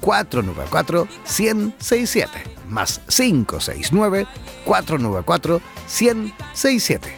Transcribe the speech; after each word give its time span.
494 0.00 1.06
1067 1.24 2.60
más 2.70 3.00
569 3.08 4.26
494 4.64 5.60
1067. 6.00 7.16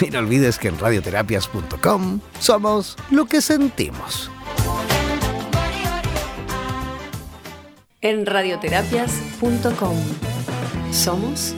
Y 0.00 0.10
no 0.10 0.18
olvides 0.20 0.58
que 0.58 0.68
en 0.68 0.78
radioterapias.com 0.78 2.20
somos 2.38 2.96
lo 3.10 3.26
que 3.26 3.40
sentimos. 3.40 4.30
En 8.00 8.26
radioterapias.com 8.26 9.96
somos 10.92 11.54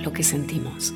lo 0.00 0.12
que 0.12 0.22
sentimos. 0.22 0.94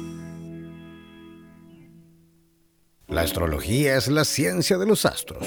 La 3.08 3.20
astrología 3.20 3.96
es 3.96 4.08
la 4.08 4.24
ciencia 4.24 4.78
de 4.78 4.86
los 4.86 5.04
astros. 5.04 5.46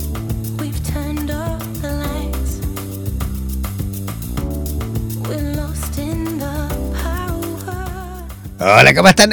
Hola, 8.63 8.93
¿cómo 8.93 9.07
están? 9.07 9.31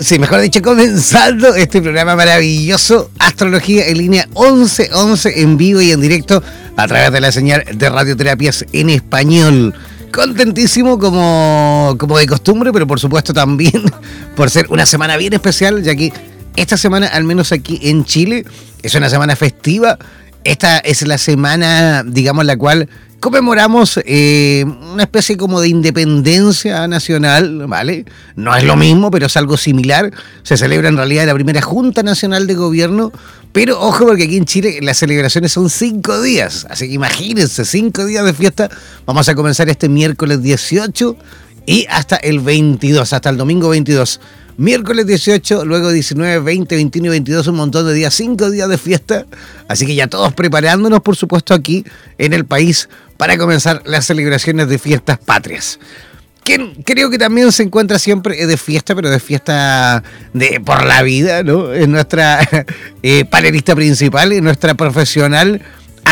Sí, 0.00 0.18
mejor 0.18 0.40
dicho, 0.40 0.60
comenzando 0.60 1.54
este 1.54 1.80
programa 1.80 2.16
maravilloso, 2.16 3.12
Astrología 3.16 3.86
en 3.86 3.98
línea 3.98 4.26
1111 4.30 5.40
en 5.40 5.56
vivo 5.56 5.80
y 5.80 5.92
en 5.92 6.00
directo 6.00 6.42
a 6.76 6.88
través 6.88 7.12
de 7.12 7.20
la 7.20 7.30
señal 7.30 7.62
de 7.72 7.88
radioterapias 7.88 8.66
en 8.72 8.90
español. 8.90 9.72
Contentísimo 10.12 10.98
como, 10.98 11.94
como 11.96 12.18
de 12.18 12.26
costumbre, 12.26 12.72
pero 12.72 12.88
por 12.88 12.98
supuesto 12.98 13.32
también 13.32 13.84
por 14.34 14.50
ser 14.50 14.66
una 14.68 14.84
semana 14.84 15.16
bien 15.16 15.34
especial, 15.34 15.84
ya 15.84 15.94
que 15.94 16.12
esta 16.56 16.76
semana, 16.76 17.06
al 17.06 17.22
menos 17.22 17.52
aquí 17.52 17.78
en 17.84 18.04
Chile, 18.04 18.44
es 18.82 18.96
una 18.96 19.08
semana 19.08 19.36
festiva. 19.36 19.96
Esta 20.42 20.78
es 20.78 21.06
la 21.06 21.18
semana, 21.18 22.02
digamos, 22.04 22.44
la 22.44 22.56
cual 22.56 22.88
conmemoramos 23.20 24.00
eh, 24.04 24.64
una 24.92 25.04
especie 25.04 25.36
como 25.36 25.60
de 25.60 25.68
independencia 25.68 26.86
nacional, 26.86 27.66
¿vale? 27.66 28.04
No 28.34 28.54
es 28.54 28.64
lo 28.64 28.76
mismo, 28.76 29.10
pero 29.10 29.26
es 29.26 29.36
algo 29.36 29.56
similar. 29.56 30.12
Se 30.42 30.56
celebra 30.56 30.88
en 30.88 30.96
realidad 30.96 31.26
la 31.26 31.34
primera 31.34 31.62
Junta 31.62 32.02
Nacional 32.02 32.46
de 32.46 32.54
Gobierno, 32.54 33.12
pero 33.52 33.80
ojo 33.80 34.06
porque 34.06 34.24
aquí 34.24 34.36
en 34.36 34.44
Chile 34.44 34.78
las 34.82 34.98
celebraciones 34.98 35.52
son 35.52 35.70
cinco 35.70 36.20
días, 36.20 36.66
así 36.70 36.88
que 36.88 36.94
imagínense, 36.94 37.64
cinco 37.64 38.04
días 38.04 38.24
de 38.24 38.34
fiesta. 38.34 38.68
Vamos 39.06 39.28
a 39.28 39.34
comenzar 39.34 39.68
este 39.68 39.88
miércoles 39.88 40.42
18 40.42 41.16
y 41.66 41.86
hasta 41.90 42.16
el 42.16 42.40
22, 42.40 43.12
hasta 43.12 43.30
el 43.30 43.36
domingo 43.36 43.70
22 43.70 44.20
miércoles 44.56 45.06
18, 45.06 45.64
luego 45.64 45.90
19, 45.90 46.40
20, 46.40 46.74
21 46.74 47.06
y 47.06 47.10
22, 47.10 47.46
un 47.48 47.56
montón 47.56 47.86
de 47.86 47.94
días, 47.94 48.14
cinco 48.14 48.50
días 48.50 48.68
de 48.68 48.78
fiesta. 48.78 49.26
Así 49.68 49.86
que 49.86 49.94
ya 49.94 50.06
todos 50.06 50.32
preparándonos, 50.34 51.00
por 51.00 51.16
supuesto, 51.16 51.54
aquí 51.54 51.84
en 52.18 52.32
el 52.32 52.44
país 52.44 52.88
para 53.16 53.38
comenzar 53.38 53.82
las 53.84 54.06
celebraciones 54.06 54.68
de 54.68 54.78
fiestas 54.78 55.18
patrias. 55.18 55.78
Que 56.44 56.74
creo 56.84 57.10
que 57.10 57.18
también 57.18 57.50
se 57.50 57.64
encuentra 57.64 57.98
siempre 57.98 58.46
de 58.46 58.56
fiesta, 58.56 58.94
pero 58.94 59.10
de 59.10 59.18
fiesta 59.18 60.04
de 60.32 60.60
por 60.60 60.84
la 60.84 61.02
vida, 61.02 61.42
¿no? 61.42 61.72
Es 61.72 61.88
nuestra 61.88 62.38
eh, 63.02 63.24
panelista 63.24 63.74
principal, 63.74 64.32
y 64.32 64.40
nuestra 64.40 64.74
profesional 64.74 65.60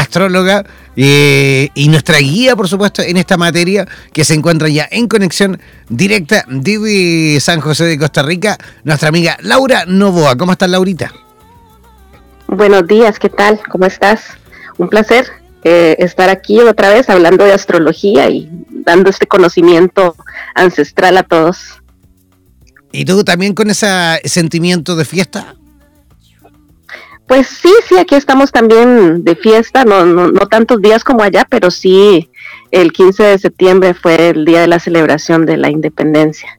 astróloga 0.05 0.65
eh, 0.97 1.69
y 1.75 1.89
nuestra 1.89 2.19
guía, 2.19 2.55
por 2.55 2.69
supuesto, 2.69 3.03
en 3.03 3.17
esta 3.17 3.37
materia 3.37 3.87
que 4.13 4.25
se 4.25 4.35
encuentra 4.35 4.69
ya 4.69 4.89
en 4.91 5.09
conexión 5.09 5.61
directa 5.89 6.45
desde 6.49 7.41
San 7.41 7.61
José 7.61 7.85
de 7.85 7.99
Costa 7.99 8.23
Rica, 8.23 8.57
nuestra 8.85 9.09
amiga 9.09 9.37
Laura 9.41 9.85
Novoa. 9.87 10.37
¿Cómo 10.37 10.53
estás, 10.53 10.71
Laurita? 10.71 11.13
Buenos 12.47 12.87
días, 12.87 13.19
¿qué 13.19 13.29
tal? 13.29 13.61
¿Cómo 13.71 13.87
estás? 13.87 14.23
Un 14.79 14.89
placer 14.89 15.27
eh, 15.65 15.97
estar 15.99 16.29
aquí 16.29 16.61
otra 16.61 16.91
vez 16.91 17.09
hablando 17.09 17.45
de 17.45 17.53
astrología 17.53 18.29
y 18.29 18.49
dando 18.71 19.11
este 19.11 19.27
conocimiento 19.27 20.15
ancestral 20.55 21.17
a 21.17 21.23
todos. 21.23 21.83
¿Y 22.93 23.05
tú 23.05 23.25
también 23.25 23.55
con 23.55 23.71
ese 23.71 24.21
sentimiento 24.25 24.95
de 24.95 25.05
fiesta? 25.05 25.57
Pues 27.27 27.47
sí, 27.47 27.73
sí, 27.89 27.97
aquí 27.99 28.15
estamos 28.15 28.53
también 28.53 29.25
de 29.25 29.35
fiesta, 29.35 29.85
no, 29.85 30.05
no, 30.05 30.31
no 30.31 30.47
tantos 30.47 30.83
días 30.83 31.03
como 31.03 31.23
allá, 31.23 31.47
pero 31.49 31.71
sí, 31.71 32.31
el 32.71 32.93
15 32.93 33.23
de 33.23 33.39
septiembre 33.39 33.95
fue 33.95 34.31
el 34.31 34.45
día 34.45 34.61
de 34.61 34.67
la 34.67 34.79
celebración 34.79 35.47
de 35.47 35.57
la 35.57 35.71
independencia. 35.71 36.59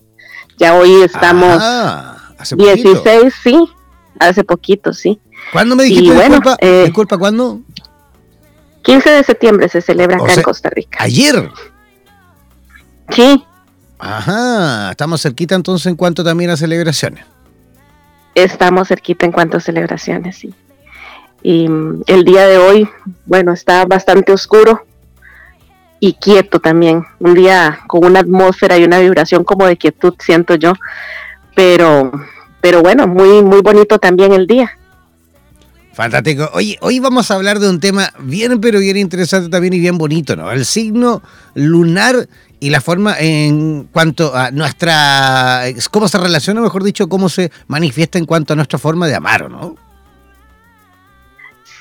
Ya 0.57 0.73
hoy 0.73 1.03
estamos 1.03 1.59
ah, 1.61 2.33
16, 2.57 3.33
sí, 3.43 3.69
hace 4.19 4.43
poquito, 4.43 4.91
sí. 4.91 5.19
¿Cuándo 5.51 5.75
me 5.75 5.83
dijiste, 5.83 6.15
disculpa, 6.15 6.57
eh, 6.59 6.83
disculpa, 6.85 7.17
cuándo? 7.17 7.61
15 8.81 9.09
de 9.09 9.23
septiembre 9.23 9.69
se 9.69 9.81
celebra 9.81 10.17
acá 10.17 10.33
en 10.33 10.41
Costa 10.41 10.69
Rica. 10.71 10.97
¿Ayer? 11.01 11.51
Sí. 13.09 13.43
Ajá, 13.99 14.91
estamos 14.91 15.21
cerquita 15.21 15.53
entonces 15.53 15.85
en 15.87 15.95
cuanto 15.95 16.23
también 16.23 16.49
a 16.49 16.57
celebraciones 16.57 17.25
estamos 18.35 18.89
cerquita 18.89 19.25
en 19.25 19.31
cuanto 19.31 19.57
a 19.57 19.59
celebraciones. 19.61 20.37
Sí. 20.37 20.53
Y 21.47 21.69
mm, 21.69 22.01
el 22.07 22.25
día 22.25 22.47
de 22.47 22.57
hoy, 22.57 22.89
bueno, 23.27 23.53
está 23.53 23.85
bastante 23.85 24.31
oscuro 24.31 24.83
y 25.99 26.13
quieto 26.13 26.59
también. 26.59 27.03
Un 27.19 27.35
día 27.35 27.81
con 27.85 28.03
una 28.03 28.21
atmósfera 28.21 28.79
y 28.79 28.83
una 28.83 28.97
vibración 28.97 29.43
como 29.43 29.67
de 29.67 29.77
quietud, 29.77 30.15
siento 30.17 30.55
yo. 30.55 30.73
Pero, 31.55 32.11
pero 32.61 32.81
bueno, 32.81 33.05
muy, 33.05 33.43
muy 33.43 33.61
bonito 33.61 33.99
también 33.99 34.33
el 34.33 34.47
día. 34.47 34.71
Fantástico. 35.93 36.49
Oye, 36.53 36.79
hoy 36.81 36.99
vamos 36.99 37.29
a 37.29 37.35
hablar 37.35 37.59
de 37.59 37.69
un 37.69 37.79
tema 37.79 38.11
bien, 38.17 38.59
pero 38.59 38.79
bien 38.79 38.97
interesante 38.97 39.47
también 39.47 39.73
y 39.73 39.79
bien 39.79 39.99
bonito, 39.99 40.35
¿no? 40.35 40.51
El 40.51 40.65
signo 40.65 41.21
lunar 41.53 42.27
y 42.59 42.71
la 42.71 42.81
forma 42.81 43.17
en 43.19 43.87
cuanto 43.91 44.35
a 44.35 44.49
nuestra. 44.49 45.61
cómo 45.91 46.07
se 46.07 46.17
relaciona, 46.17 46.61
mejor 46.61 46.83
dicho, 46.83 47.07
cómo 47.07 47.29
se 47.29 47.51
manifiesta 47.67 48.17
en 48.17 48.25
cuanto 48.25 48.53
a 48.53 48.55
nuestra 48.55 48.79
forma 48.79 49.05
de 49.05 49.13
amar, 49.13 49.47
¿no? 49.47 49.84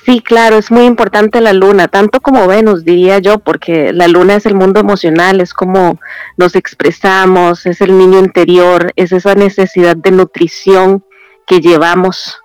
Sí, 0.05 0.21
claro, 0.21 0.57
es 0.57 0.69
muy 0.69 0.85
importante 0.85 1.41
la 1.41 1.51
luna, 1.51 1.87
tanto 1.87 2.21
como 2.21 2.45
Venus, 2.45 2.85
diría 2.85 3.17
yo, 3.17 3.39
porque 3.39 3.91
la 3.91 4.07
luna 4.07 4.35
es 4.35 4.45
el 4.45 4.53
mundo 4.53 4.79
emocional, 4.79 5.41
es 5.41 5.51
como 5.51 5.99
nos 6.37 6.55
expresamos, 6.55 7.65
es 7.65 7.81
el 7.81 7.97
niño 7.97 8.19
interior, 8.19 8.93
es 8.97 9.11
esa 9.11 9.33
necesidad 9.33 9.97
de 9.97 10.11
nutrición 10.11 11.03
que 11.47 11.59
llevamos 11.59 12.39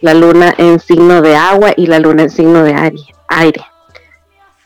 la 0.00 0.14
luna 0.14 0.54
en 0.56 0.80
signo 0.80 1.20
de 1.20 1.36
agua 1.36 1.72
y 1.76 1.86
la 1.86 1.98
luna 1.98 2.22
en 2.22 2.30
signo 2.30 2.62
de 2.62 2.74
aire. 3.28 3.64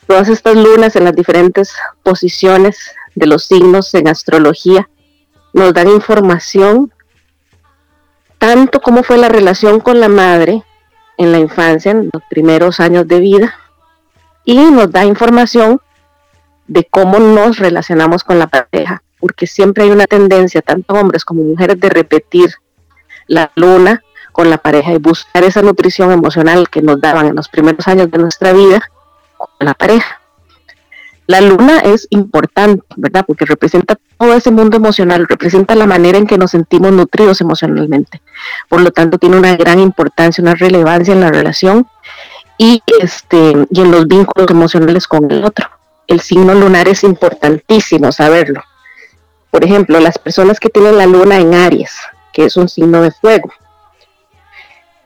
Todas 0.07 0.29
estas 0.29 0.55
lunas 0.55 0.97
en 0.97 1.05
las 1.05 1.17
diferentes 1.17 1.75
posiciones 2.03 2.95
de 3.15 3.27
los 3.27 3.47
signos 3.47 3.93
en 3.95 4.07
astrología 4.07 4.89
nos 5.53 5.75
dan 5.75 5.89
información 5.89 6.94
tanto 8.44 8.82
cómo 8.82 9.02
fue 9.02 9.17
la 9.17 9.31
relación 9.31 9.81
con 9.81 10.00
la 10.00 10.08
madre 10.11 10.62
en 11.17 11.32
la 11.32 11.38
infancia, 11.38 11.93
en 11.93 12.11
los 12.12 12.23
primeros 12.29 12.79
años 12.79 13.08
de 13.08 13.19
vida, 13.19 13.55
y 14.44 14.58
nos 14.58 14.93
da 14.93 15.06
información 15.06 15.81
de 16.67 16.85
cómo 16.85 17.19
nos 17.20 17.56
relacionamos 17.56 18.23
con 18.23 18.38
la 18.38 18.46
pareja, 18.46 19.02
porque 19.19 19.46
siempre 19.46 19.85
hay 19.85 19.93
una 19.93 20.05
tendencia, 20.05 20.61
tanto 20.61 20.93
hombres 20.93 21.25
como 21.25 21.43
mujeres, 21.43 21.81
de 21.81 21.88
repetir 21.88 22.52
la 23.29 23.50
luna 23.55 24.02
con 24.31 24.50
la 24.50 24.58
pareja 24.58 24.93
y 24.93 24.99
buscar 24.99 25.43
esa 25.43 25.62
nutrición 25.62 26.12
emocional 26.12 26.69
que 26.69 26.82
nos 26.82 27.00
daban 27.00 27.29
en 27.29 27.37
los 27.37 27.49
primeros 27.49 27.88
años 27.88 28.11
de 28.11 28.19
nuestra 28.19 28.52
vida 28.52 28.91
con 29.38 29.49
la 29.61 29.73
pareja. 29.73 30.20
La 31.26 31.41
luna 31.41 31.79
es 31.81 32.06
importante, 32.11 32.85
¿verdad? 32.97 33.25
Porque 33.26 33.47
representa 33.47 33.97
todo 34.19 34.35
ese 34.35 34.50
mundo 34.50 34.76
emocional, 34.76 35.26
representa 35.26 35.75
la 35.75 35.87
manera 35.87 36.19
en 36.19 36.26
que 36.26 36.37
nos 36.37 36.50
sentimos 36.50 36.93
nutridos 36.93 37.41
emocionalmente. 37.41 38.21
Por 38.69 38.82
lo 38.82 38.91
tanto, 38.91 39.19
tiene 39.19 39.38
una 39.38 39.56
gran 39.56 39.81
importancia, 39.81 40.43
una 40.43 40.55
relevancia 40.55 41.15
en 41.15 41.21
la 41.21 41.31
relación 41.31 41.87
y, 42.59 42.82
este, 43.00 43.55
y 43.71 43.81
en 43.81 43.91
los 43.91 44.06
vínculos 44.06 44.50
emocionales 44.50 45.09
con 45.09 45.31
el 45.31 45.44
otro. 45.44 45.67
El 46.06 46.21
signo 46.21 46.55
lunar 46.55 46.88
es 46.88 47.03
importantísimo 47.05 48.12
saberlo. 48.12 48.62
Por 49.50 49.65
ejemplo, 49.65 50.00
las 50.00 50.19
personas 50.19 50.61
que 50.61 50.69
tienen 50.69 50.99
la 50.99 51.06
luna 51.06 51.38
en 51.38 51.55
Aries, 51.55 51.97
que 52.35 52.44
es 52.44 52.56
un 52.59 52.69
signo 52.69 53.00
de 53.00 53.12
fuego. 53.12 53.50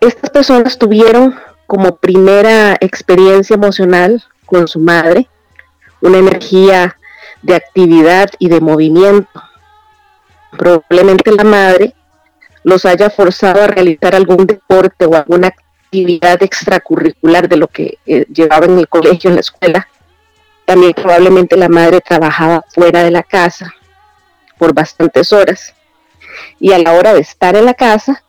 Estas 0.00 0.30
personas 0.30 0.78
tuvieron 0.78 1.36
como 1.66 1.96
primera 1.96 2.76
experiencia 2.80 3.54
emocional 3.54 4.24
con 4.46 4.66
su 4.66 4.80
madre 4.80 5.28
una 6.00 6.18
energía 6.18 6.96
de 7.42 7.54
actividad 7.54 8.30
y 8.38 8.48
de 8.48 8.60
movimiento. 8.60 9.42
Probablemente 10.56 11.32
la 11.32 11.44
madre 11.44 11.94
los 12.64 12.84
haya 12.84 13.10
forzado 13.10 13.62
a 13.62 13.66
realizar 13.66 14.14
algún 14.14 14.46
deporte 14.46 15.06
o 15.06 15.14
alguna 15.14 15.48
actividad 15.48 16.42
extracurricular 16.42 17.48
de 17.48 17.56
lo 17.56 17.68
que 17.68 17.98
eh, 18.06 18.26
llevaba 18.32 18.66
en 18.66 18.78
el 18.78 18.88
colegio, 18.88 19.30
en 19.30 19.36
la 19.36 19.40
escuela. 19.40 19.88
También 20.64 20.92
probablemente 20.92 21.56
la 21.56 21.68
madre 21.68 22.00
trabajaba 22.00 22.62
fuera 22.74 23.02
de 23.02 23.10
la 23.10 23.22
casa 23.22 23.72
por 24.58 24.74
bastantes 24.74 25.32
horas. 25.32 25.74
Y 26.60 26.72
a 26.72 26.78
la 26.78 26.92
hora 26.92 27.14
de 27.14 27.20
estar 27.20 27.56
en 27.56 27.64
la 27.64 27.74
casa, 27.74 28.22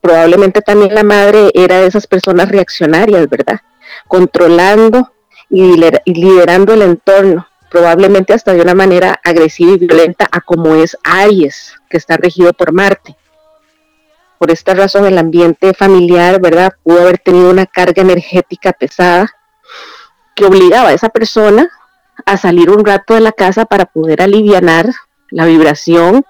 probablemente 0.00 0.60
también 0.60 0.94
la 0.94 1.02
madre 1.02 1.50
era 1.54 1.80
de 1.80 1.86
esas 1.86 2.06
personas 2.06 2.50
reaccionarias, 2.50 3.28
¿verdad? 3.28 3.60
Controlando 4.06 5.12
y, 5.52 5.76
liderando 6.06 6.72
el 6.72 6.82
entorno, 6.82 7.46
probablemente 7.70 8.32
hasta 8.32 8.54
de 8.54 8.62
una 8.62 8.74
manera 8.74 9.20
agresiva 9.22 9.72
y 9.72 9.78
violenta 9.78 10.26
a 10.32 10.40
como 10.40 10.74
es 10.74 10.96
Aries, 11.04 11.74
que 11.90 11.98
está 11.98 12.16
regido 12.16 12.54
por 12.54 12.72
Marte. 12.72 13.14
Por 14.38 14.50
esta 14.50 14.74
razón 14.74 15.04
el 15.04 15.18
ambiente 15.18 15.74
familiar, 15.74 16.40
¿verdad? 16.40 16.72
Pudo 16.82 17.02
haber 17.02 17.18
tenido 17.18 17.50
una 17.50 17.66
carga 17.66 18.02
energética 18.02 18.72
pesada 18.72 19.30
que 20.34 20.46
obligaba 20.46 20.88
a 20.88 20.94
esa 20.94 21.10
persona 21.10 21.70
a 22.24 22.36
salir 22.38 22.70
un 22.70 22.84
rato 22.84 23.14
de 23.14 23.20
la 23.20 23.32
casa 23.32 23.66
para 23.66 23.84
poder 23.84 24.22
aliviar 24.22 24.64
la 25.30 25.44
vibración 25.44 26.24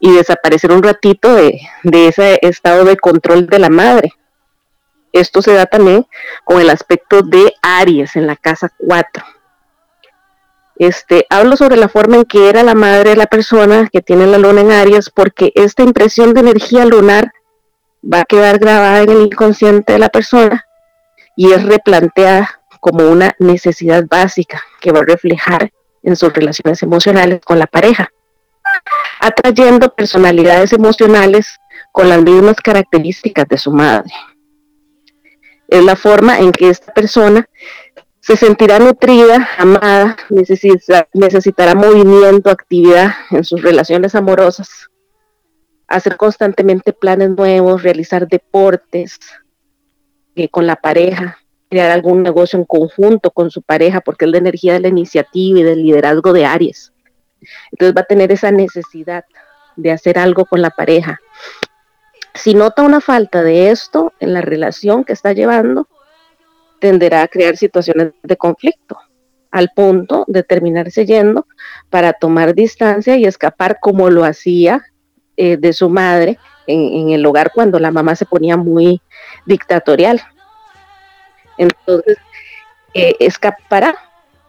y 0.00 0.12
desaparecer 0.12 0.72
un 0.72 0.82
ratito 0.82 1.32
de, 1.34 1.60
de 1.84 2.08
ese 2.08 2.38
estado 2.42 2.84
de 2.84 2.96
control 2.96 3.46
de 3.46 3.58
la 3.60 3.68
madre. 3.68 4.12
Esto 5.12 5.42
se 5.42 5.54
da 5.54 5.66
también 5.66 6.06
con 6.44 6.60
el 6.60 6.70
aspecto 6.70 7.22
de 7.22 7.54
Aries 7.62 8.16
en 8.16 8.26
la 8.26 8.36
casa 8.36 8.70
4. 8.78 9.24
Este, 10.76 11.26
hablo 11.28 11.56
sobre 11.56 11.76
la 11.76 11.88
forma 11.88 12.16
en 12.16 12.24
que 12.24 12.48
era 12.48 12.62
la 12.62 12.74
madre 12.74 13.10
de 13.10 13.16
la 13.16 13.26
persona 13.26 13.88
que 13.92 14.00
tiene 14.00 14.26
la 14.26 14.38
luna 14.38 14.60
en 14.60 14.70
Aries, 14.70 15.10
porque 15.10 15.52
esta 15.56 15.82
impresión 15.82 16.34
de 16.34 16.40
energía 16.40 16.84
lunar 16.84 17.32
va 18.02 18.20
a 18.20 18.24
quedar 18.24 18.58
grabada 18.58 19.02
en 19.02 19.10
el 19.10 19.22
inconsciente 19.22 19.94
de 19.94 19.98
la 19.98 20.08
persona 20.08 20.66
y 21.34 21.52
es 21.52 21.64
replanteada 21.64 22.60
como 22.80 23.08
una 23.08 23.32
necesidad 23.40 24.04
básica 24.08 24.62
que 24.80 24.92
va 24.92 25.00
a 25.00 25.04
reflejar 25.04 25.72
en 26.04 26.14
sus 26.14 26.32
relaciones 26.32 26.80
emocionales 26.84 27.40
con 27.44 27.58
la 27.58 27.66
pareja, 27.66 28.08
atrayendo 29.18 29.92
personalidades 29.92 30.72
emocionales 30.72 31.58
con 31.90 32.08
las 32.08 32.22
mismas 32.22 32.56
características 32.56 33.48
de 33.48 33.58
su 33.58 33.72
madre 33.72 34.12
es 35.68 35.84
la 35.84 35.96
forma 35.96 36.38
en 36.38 36.50
que 36.50 36.70
esta 36.70 36.92
persona 36.92 37.48
se 38.20 38.36
sentirá 38.36 38.78
nutrida, 38.78 39.48
amada, 39.56 40.16
necesitará 41.14 41.74
movimiento, 41.74 42.50
actividad 42.50 43.12
en 43.30 43.44
sus 43.44 43.62
relaciones 43.62 44.14
amorosas, 44.14 44.88
hacer 45.86 46.16
constantemente 46.16 46.92
planes 46.92 47.30
nuevos, 47.30 47.82
realizar 47.82 48.28
deportes 48.28 49.18
eh, 50.34 50.48
con 50.48 50.66
la 50.66 50.76
pareja, 50.76 51.38
crear 51.70 51.90
algún 51.90 52.22
negocio 52.22 52.58
en 52.58 52.64
conjunto 52.64 53.30
con 53.30 53.50
su 53.50 53.62
pareja, 53.62 54.00
porque 54.00 54.24
es 54.24 54.30
la 54.30 54.38
energía 54.38 54.74
de 54.74 54.80
la 54.80 54.88
iniciativa 54.88 55.60
y 55.60 55.62
del 55.62 55.82
liderazgo 55.82 56.32
de 56.32 56.44
Aries. 56.44 56.92
Entonces 57.72 57.96
va 57.96 58.02
a 58.02 58.04
tener 58.04 58.32
esa 58.32 58.50
necesidad 58.50 59.24
de 59.76 59.92
hacer 59.92 60.18
algo 60.18 60.44
con 60.44 60.60
la 60.60 60.70
pareja, 60.70 61.20
si 62.34 62.54
nota 62.54 62.82
una 62.82 63.00
falta 63.00 63.42
de 63.42 63.70
esto 63.70 64.12
en 64.20 64.34
la 64.34 64.40
relación 64.40 65.04
que 65.04 65.12
está 65.12 65.32
llevando, 65.32 65.88
tenderá 66.80 67.22
a 67.22 67.28
crear 67.28 67.56
situaciones 67.56 68.12
de 68.22 68.36
conflicto, 68.36 68.98
al 69.50 69.70
punto 69.74 70.24
de 70.28 70.42
terminarse 70.42 71.06
yendo 71.06 71.46
para 71.90 72.12
tomar 72.12 72.54
distancia 72.54 73.16
y 73.16 73.24
escapar 73.24 73.78
como 73.80 74.10
lo 74.10 74.24
hacía 74.24 74.82
eh, 75.36 75.56
de 75.56 75.72
su 75.72 75.88
madre 75.88 76.38
en, 76.66 77.10
el 77.10 77.24
hogar 77.24 77.52
cuando 77.54 77.78
la 77.78 77.90
mamá 77.90 78.14
se 78.14 78.26
ponía 78.26 78.56
muy 78.56 79.00
dictatorial. 79.46 80.22
Entonces, 81.56 82.18
eh, 82.94 83.16
escapará 83.20 83.96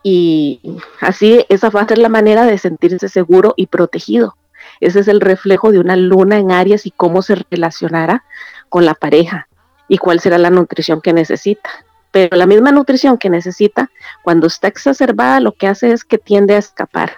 y 0.04 0.78
así 1.02 1.46
esa 1.50 1.70
va 1.70 1.82
a 1.82 1.88
ser 1.88 1.98
la 1.98 2.10
manera 2.10 2.46
de 2.46 2.58
sentirse 2.58 3.10
seguro 3.10 3.54
y 3.56 3.68
protegido. 3.68 4.36
Ese 4.80 5.02
es 5.02 5.08
el 5.08 5.22
reflejo 5.22 5.72
de 5.72 5.80
una 5.80 5.96
luna 5.96 6.38
en 6.38 6.52
Aries 6.52 6.86
y 6.86 6.92
cómo 6.92 7.22
se 7.22 7.36
relacionará 7.36 8.24
con 8.70 8.86
la 8.86 8.94
pareja 8.94 9.48
y 9.88 9.98
cuál 9.98 10.20
será 10.20 10.38
la 10.38 10.50
nutrición 10.50 11.02
que 11.02 11.14
necesita. 11.14 11.70
Pero 12.12 12.38
la 12.38 12.46
misma 12.46 12.72
nutrición 12.72 13.18
que 13.18 13.30
necesita, 13.30 13.92
cuando 14.24 14.48
está 14.48 14.68
exacerbada, 14.68 15.40
lo 15.40 15.52
que 15.52 15.68
hace 15.68 15.92
es 15.92 16.04
que 16.04 16.18
tiende 16.18 16.56
a 16.56 16.60
escapar. 16.60 17.12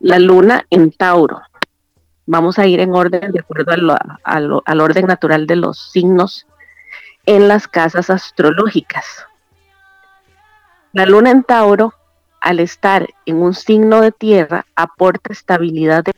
La 0.00 0.18
luna 0.18 0.66
en 0.70 0.92
Tauro. 0.92 1.42
Vamos 2.26 2.58
a 2.58 2.66
ir 2.66 2.80
en 2.80 2.94
orden, 2.94 3.32
de 3.32 3.40
acuerdo 3.40 3.72
al 4.24 4.80
orden 4.80 5.06
natural 5.06 5.46
de 5.46 5.56
los 5.56 5.90
signos 5.92 6.46
en 7.26 7.48
las 7.48 7.68
casas 7.68 8.08
astrológicas. 8.08 9.26
La 10.92 11.04
luna 11.06 11.30
en 11.30 11.42
Tauro, 11.42 11.92
al 12.44 12.60
estar 12.60 13.08
en 13.24 13.36
un 13.36 13.54
signo 13.54 14.02
de 14.02 14.12
tierra, 14.12 14.66
aporta 14.76 15.32
estabilidad 15.32 16.04
de 16.04 16.12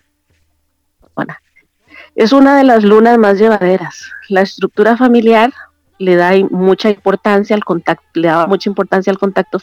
es 2.16 2.32
una 2.32 2.56
de 2.56 2.64
las 2.64 2.82
lunas 2.82 3.16
más 3.16 3.38
llevaderas. 3.38 4.10
La 4.28 4.40
estructura 4.40 4.96
familiar 4.96 5.52
le 5.98 6.16
da 6.16 6.32
mucha 6.50 6.90
importancia 6.90 7.54
al 7.54 7.64
contacto, 7.64 8.04
le 8.14 8.28
da 8.28 8.46
mucha 8.46 8.68
importancia 8.68 9.10
al 9.10 9.18
contacto 9.18 9.60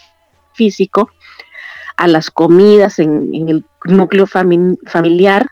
físico, 0.54 1.10
a 1.98 2.08
las 2.08 2.32
comidas 2.32 3.00
en, 3.00 3.50
el 3.50 3.66
núcleo 3.86 4.26
familiar. 4.26 5.48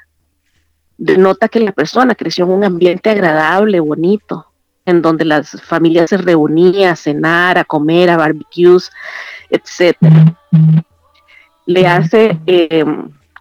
Denota 0.97 1.49
que 1.49 1.59
la 1.59 1.71
persona 1.71 2.15
creció 2.15 2.45
en 2.45 2.51
un 2.51 2.63
ambiente 2.63 3.09
agradable, 3.09 3.79
bonito, 3.79 4.45
en 4.85 5.01
donde 5.01 5.25
las 5.25 5.59
familias 5.61 6.11
se 6.11 6.17
reunían 6.17 6.91
a 6.91 6.95
cenar, 6.95 7.57
a 7.57 7.65
comer, 7.65 8.11
a 8.11 8.17
barbecues, 8.17 8.91
etc. 9.49 9.97
Le 11.71 11.87
hace 11.87 12.39
eh, 12.47 12.85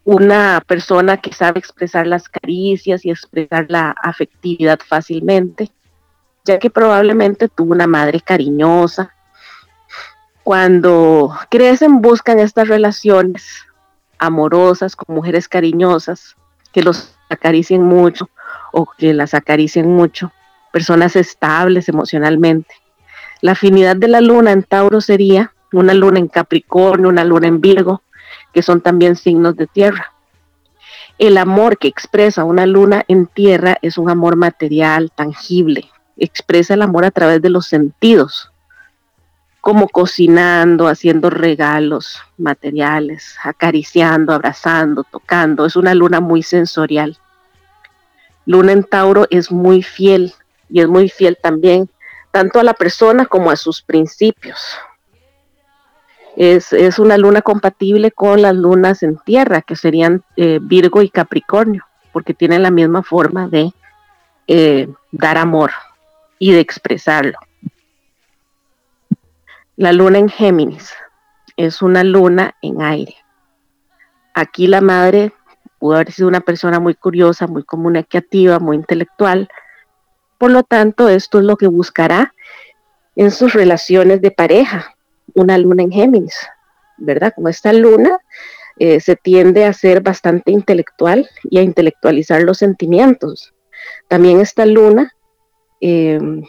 una 0.04 0.62
persona 0.66 1.16
que 1.16 1.32
sabe 1.32 1.58
expresar 1.58 2.06
las 2.06 2.28
caricias 2.28 3.04
y 3.04 3.10
expresar 3.10 3.66
la 3.68 3.94
afectividad 4.02 4.78
fácilmente, 4.86 5.70
ya 6.44 6.58
que 6.58 6.70
probablemente 6.70 7.48
tuvo 7.48 7.72
una 7.72 7.86
madre 7.86 8.20
cariñosa. 8.20 9.12
Cuando 10.42 11.36
crecen 11.50 12.00
buscan 12.00 12.38
estas 12.38 12.68
relaciones 12.68 13.66
amorosas 14.18 14.96
con 14.96 15.16
mujeres 15.16 15.48
cariñosas 15.48 16.36
que 16.72 16.82
los 16.82 17.16
acaricien 17.28 17.82
mucho 17.82 18.30
o 18.72 18.86
que 18.86 19.12
las 19.14 19.34
acaricien 19.34 19.88
mucho, 19.88 20.32
personas 20.72 21.16
estables 21.16 21.88
emocionalmente. 21.88 22.74
La 23.40 23.52
afinidad 23.52 23.96
de 23.96 24.08
la 24.08 24.20
luna 24.20 24.52
en 24.52 24.62
Tauro 24.62 25.00
sería 25.00 25.52
una 25.72 25.94
luna 25.94 26.18
en 26.18 26.28
Capricornio, 26.28 27.08
una 27.08 27.24
luna 27.24 27.48
en 27.48 27.60
Virgo, 27.60 28.02
que 28.52 28.62
son 28.62 28.80
también 28.80 29.16
signos 29.16 29.56
de 29.56 29.66
tierra. 29.66 30.12
El 31.18 31.36
amor 31.36 31.78
que 31.78 31.88
expresa 31.88 32.44
una 32.44 32.66
luna 32.66 33.04
en 33.06 33.26
tierra 33.26 33.76
es 33.82 33.98
un 33.98 34.08
amor 34.08 34.36
material, 34.36 35.12
tangible. 35.14 35.90
Expresa 36.16 36.74
el 36.74 36.82
amor 36.82 37.04
a 37.04 37.10
través 37.10 37.42
de 37.42 37.50
los 37.50 37.66
sentidos, 37.66 38.50
como 39.60 39.88
cocinando, 39.88 40.88
haciendo 40.88 41.28
regalos 41.28 42.20
materiales, 42.38 43.36
acariciando, 43.42 44.32
abrazando, 44.32 45.04
tocando. 45.04 45.66
Es 45.66 45.76
una 45.76 45.94
luna 45.94 46.20
muy 46.20 46.42
sensorial. 46.42 47.18
Luna 48.46 48.72
en 48.72 48.84
Tauro 48.84 49.26
es 49.30 49.52
muy 49.52 49.82
fiel 49.82 50.32
y 50.70 50.80
es 50.80 50.88
muy 50.88 51.08
fiel 51.08 51.36
también 51.42 51.90
tanto 52.30 52.60
a 52.60 52.64
la 52.64 52.74
persona 52.74 53.26
como 53.26 53.50
a 53.50 53.56
sus 53.56 53.82
principios 53.82 54.58
es, 56.40 56.98
una 56.98 57.18
luna 57.18 57.42
compatible 57.42 58.12
con 58.12 58.40
las 58.40 58.54
lunas 58.54 59.02
en 59.02 59.18
tierra, 59.18 59.60
que 59.60 59.76
serían 59.76 60.24
eh, 60.36 60.58
Virgo 60.62 61.02
y 61.02 61.10
Capricornio, 61.10 61.84
porque 62.12 62.32
tienen 62.32 62.62
la 62.62 62.70
misma 62.70 63.02
forma 63.02 63.46
de 63.46 63.74
eh, 64.46 64.88
dar 65.12 65.36
amor 65.36 65.70
y 66.38 66.52
de 66.52 66.60
expresarlo. 66.60 67.38
La 69.76 69.92
luna 69.92 70.16
en 70.18 70.30
Géminis 70.30 70.94
es 71.58 71.82
una 71.82 72.04
luna 72.04 72.54
en 72.62 72.80
aire. 72.80 73.16
Aquí 74.32 74.66
la 74.66 74.80
madre 74.80 75.34
pudo 75.78 75.96
haber 75.96 76.10
sido 76.10 76.28
una 76.28 76.40
persona 76.40 76.80
muy 76.80 76.94
curiosa, 76.94 77.48
muy 77.48 77.64
comunicativa, 77.64 78.58
muy 78.58 78.76
intelectual. 78.76 79.50
Por 80.38 80.52
lo 80.52 80.62
tanto, 80.62 81.10
esto 81.10 81.38
es 81.38 81.44
lo 81.44 81.58
que 81.58 81.66
buscará 81.66 82.32
en 83.14 83.30
sus 83.30 83.52
relaciones 83.52 84.22
de 84.22 84.30
pareja, 84.30 84.96
una 85.34 85.58
luna 85.58 85.82
en 85.82 85.92
Géminis, 85.92 86.36
¿verdad? 86.98 87.32
Como 87.34 87.48
esta 87.48 87.72
luna 87.72 88.18
eh, 88.78 89.00
se 89.00 89.14
tiende 89.14 89.66
a 89.66 89.72
ser 89.72 90.00
bastante 90.00 90.50
intelectual 90.52 91.28
y 91.44 91.58
a 91.58 91.62
intelectualizar 91.62 92.42
los 92.42 92.58
sentimientos. 92.58 93.52
También 94.08 94.40
esta 94.40 94.64
luna 94.64 95.12
em, 95.80 96.42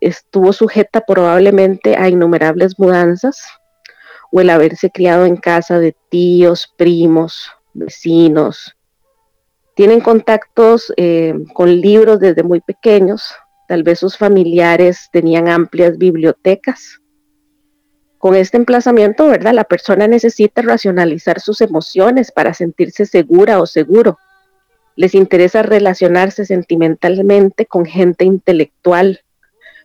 estuvo 0.00 0.52
sujeta 0.54 1.02
probablemente 1.02 1.96
a 1.96 2.08
innumerables 2.08 2.78
mudanzas 2.78 3.46
o 4.32 4.40
el 4.40 4.50
haberse 4.50 4.90
criado 4.90 5.26
en 5.26 5.36
casa 5.36 5.78
de 5.78 5.94
tíos, 6.08 6.72
primos, 6.76 7.50
vecinos. 7.74 8.74
Tienen 9.74 10.00
contactos 10.00 10.92
eh, 10.96 11.34
con 11.52 11.80
libros 11.80 12.20
desde 12.20 12.42
muy 12.42 12.62
pequeños. 12.62 13.34
Tal 13.68 13.82
vez 13.82 13.98
sus 13.98 14.16
familiares 14.16 15.10
tenían 15.12 15.48
amplias 15.48 15.98
bibliotecas 15.98 17.00
con 18.18 18.34
este 18.34 18.56
emplazamiento, 18.56 19.26
¿verdad? 19.26 19.52
La 19.52 19.64
persona 19.64 20.06
necesita 20.06 20.62
racionalizar 20.62 21.40
sus 21.40 21.60
emociones 21.60 22.32
para 22.32 22.54
sentirse 22.54 23.06
segura 23.06 23.60
o 23.60 23.66
seguro. 23.66 24.18
Les 24.96 25.14
interesa 25.14 25.62
relacionarse 25.62 26.46
sentimentalmente 26.46 27.66
con 27.66 27.84
gente 27.84 28.24
intelectual, 28.24 29.20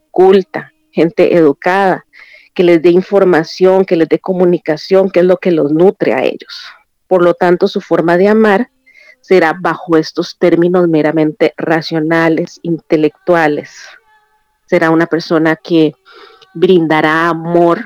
culta, 0.09 0.71
gente 0.91 1.35
educada, 1.35 2.05
que 2.53 2.63
les 2.63 2.81
dé 2.81 2.89
información, 2.89 3.85
que 3.85 3.95
les 3.95 4.09
dé 4.09 4.19
comunicación, 4.19 5.09
que 5.09 5.21
es 5.21 5.25
lo 5.25 5.37
que 5.37 5.51
los 5.51 5.71
nutre 5.71 6.13
a 6.13 6.23
ellos. 6.23 6.65
Por 7.07 7.23
lo 7.23 7.33
tanto, 7.33 7.67
su 7.67 7.81
forma 7.81 8.17
de 8.17 8.27
amar 8.27 8.69
será 9.21 9.53
bajo 9.57 9.97
estos 9.97 10.37
términos 10.37 10.87
meramente 10.87 11.53
racionales, 11.57 12.59
intelectuales. 12.63 13.75
Será 14.65 14.89
una 14.89 15.05
persona 15.05 15.55
que 15.55 15.93
brindará 16.53 17.29
amor 17.29 17.85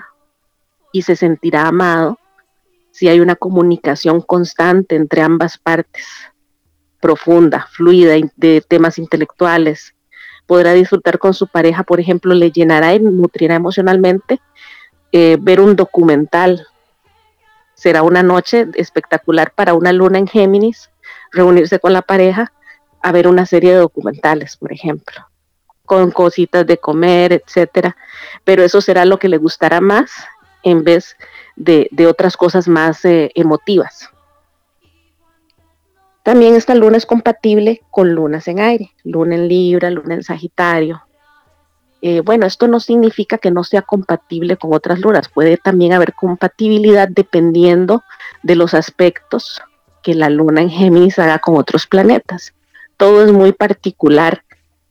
y 0.96 1.02
se 1.02 1.18
sentirá 1.18 1.68
amado 1.68 2.18
si 2.92 3.10
hay 3.10 3.20
una 3.20 3.36
comunicación 3.36 4.22
constante 4.22 4.96
entre 4.96 5.22
ambas 5.22 5.58
partes, 5.58 6.08
profunda, 7.02 7.68
fluida, 7.70 8.14
de 8.38 8.62
temas 8.66 8.98
intelectuales. 8.98 9.94
Podrá 10.48 10.72
disfrutar 10.72 11.20
con 11.20 11.34
su 11.34 11.48
pareja, 11.48 11.84
por 11.84 12.00
ejemplo, 12.00 12.34
le 12.34 12.50
llenará 12.50 12.96
y 12.96 13.02
nutrirá 13.02 13.56
emocionalmente 13.56 14.40
eh, 15.12 15.36
ver 15.38 15.60
un 15.60 15.76
documental. 15.76 16.66
Será 17.74 18.02
una 18.02 18.24
noche 18.24 18.66
espectacular 18.76 19.52
para 19.54 19.74
una 19.74 19.92
luna 19.92 20.18
en 20.18 20.28
Géminis, 20.28 20.90
reunirse 21.34 21.78
con 21.78 21.92
la 21.92 22.04
pareja 22.04 22.54
a 23.02 23.12
ver 23.12 23.28
una 23.28 23.46
serie 23.46 23.72
de 23.72 23.80
documentales, 23.80 24.56
por 24.56 24.72
ejemplo, 24.72 25.28
con 25.84 26.12
cositas 26.12 26.66
de 26.66 26.78
comer, 26.78 27.34
etcétera. 27.34 27.98
Pero 28.46 28.64
eso 28.64 28.80
será 28.80 29.04
lo 29.04 29.20
que 29.20 29.28
le 29.28 29.36
gustará 29.36 29.82
más 29.82 30.14
en 30.66 30.84
vez 30.84 31.16
de, 31.56 31.88
otras 32.10 32.36
cosas 32.36 32.68
más 32.68 33.06
eh, 33.06 33.32
emotivas. 33.36 34.10
También 36.24 36.56
esta 36.56 36.74
luna 36.74 36.98
es 36.98 37.06
compatible 37.06 37.84
con 37.92 38.14
lunas 38.14 38.48
en 38.48 38.60
aire, 38.60 38.92
luna 39.04 39.36
en 39.36 39.48
Libra, 39.48 39.92
luna 39.92 40.16
en 40.16 40.24
Sagitario. 40.24 41.04
Eh, 42.02 42.22
bueno, 42.22 42.48
esto 42.48 42.68
no 42.68 42.80
significa 42.80 43.38
que 43.38 43.52
no 43.52 43.64
sea 43.64 43.84
compatible 43.84 44.58
con 44.58 44.74
otras 44.74 45.00
lunas, 45.00 45.30
puede 45.30 45.58
también 45.58 45.94
haber 45.94 46.14
compatibilidad 46.14 47.08
dependiendo 47.08 48.04
de 48.42 48.56
los 48.56 48.74
aspectos 48.74 49.62
que 50.02 50.16
la 50.16 50.30
luna 50.30 50.62
en 50.62 50.72
Géminis 50.72 51.20
haga 51.20 51.40
con 51.40 51.58
otros 51.58 51.86
planetas. 51.86 52.54
Todo 52.98 53.24
es 53.24 53.32
muy 53.32 53.54
particular 53.54 54.44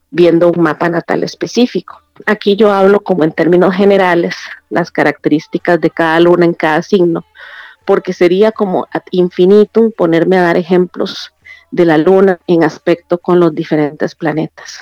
viendo 0.09 0.49
un 0.49 0.61
mapa 0.61 0.87
natal 0.87 1.23
específico. 1.23 2.04
Aquí 2.25 2.55
yo 2.55 2.71
hablo 2.71 3.01
como 3.01 3.23
en 3.23 3.33
términos 3.33 3.75
generales, 3.75 4.35
las 4.69 4.89
características 4.89 5.81
de 5.81 5.89
cada 5.89 6.19
luna 6.21 6.45
en 6.45 6.53
cada 6.53 6.81
signo, 6.81 7.25
porque 7.85 8.13
sería 8.13 8.51
como 8.51 8.87
ad 8.91 9.03
infinitum 9.11 9.91
ponerme 9.91 10.37
a 10.37 10.43
dar 10.43 10.57
ejemplos 10.57 11.33
de 11.71 11.85
la 11.85 11.97
luna 11.97 12.39
en 12.47 12.63
aspecto 12.63 13.17
con 13.17 13.39
los 13.39 13.53
diferentes 13.53 14.15
planetas, 14.15 14.79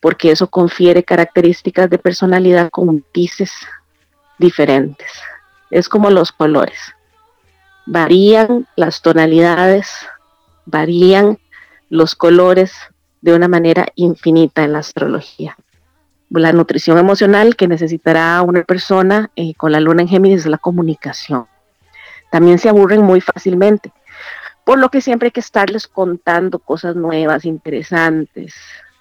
porque 0.00 0.30
eso 0.30 0.48
confiere 0.48 1.02
características 1.02 1.90
de 1.90 1.98
personalidad 1.98 2.70
con 2.70 2.94
matices 2.94 3.50
diferentes. 4.38 5.10
Es 5.70 5.88
como 5.88 6.10
los 6.10 6.30
colores. 6.30 6.78
Varían 7.86 8.68
las 8.76 9.02
tonalidades, 9.02 9.90
varían 10.64 11.38
los 11.88 12.14
colores 12.14 12.72
de 13.20 13.34
una 13.34 13.48
manera 13.48 13.86
infinita 13.96 14.62
en 14.62 14.74
la 14.74 14.78
astrología. 14.78 15.56
La 16.30 16.52
nutrición 16.52 16.98
emocional 16.98 17.56
que 17.56 17.68
necesitará 17.68 18.42
una 18.42 18.62
persona 18.64 19.30
eh, 19.36 19.54
con 19.54 19.72
la 19.72 19.80
luna 19.80 20.02
en 20.02 20.08
Géminis 20.08 20.40
es 20.40 20.46
la 20.46 20.58
comunicación. 20.58 21.46
También 22.30 22.58
se 22.58 22.68
aburren 22.68 23.02
muy 23.02 23.20
fácilmente, 23.20 23.92
por 24.64 24.78
lo 24.78 24.88
que 24.88 25.00
siempre 25.00 25.28
hay 25.28 25.32
que 25.32 25.40
estarles 25.40 25.86
contando 25.86 26.58
cosas 26.58 26.96
nuevas, 26.96 27.44
interesantes, 27.44 28.54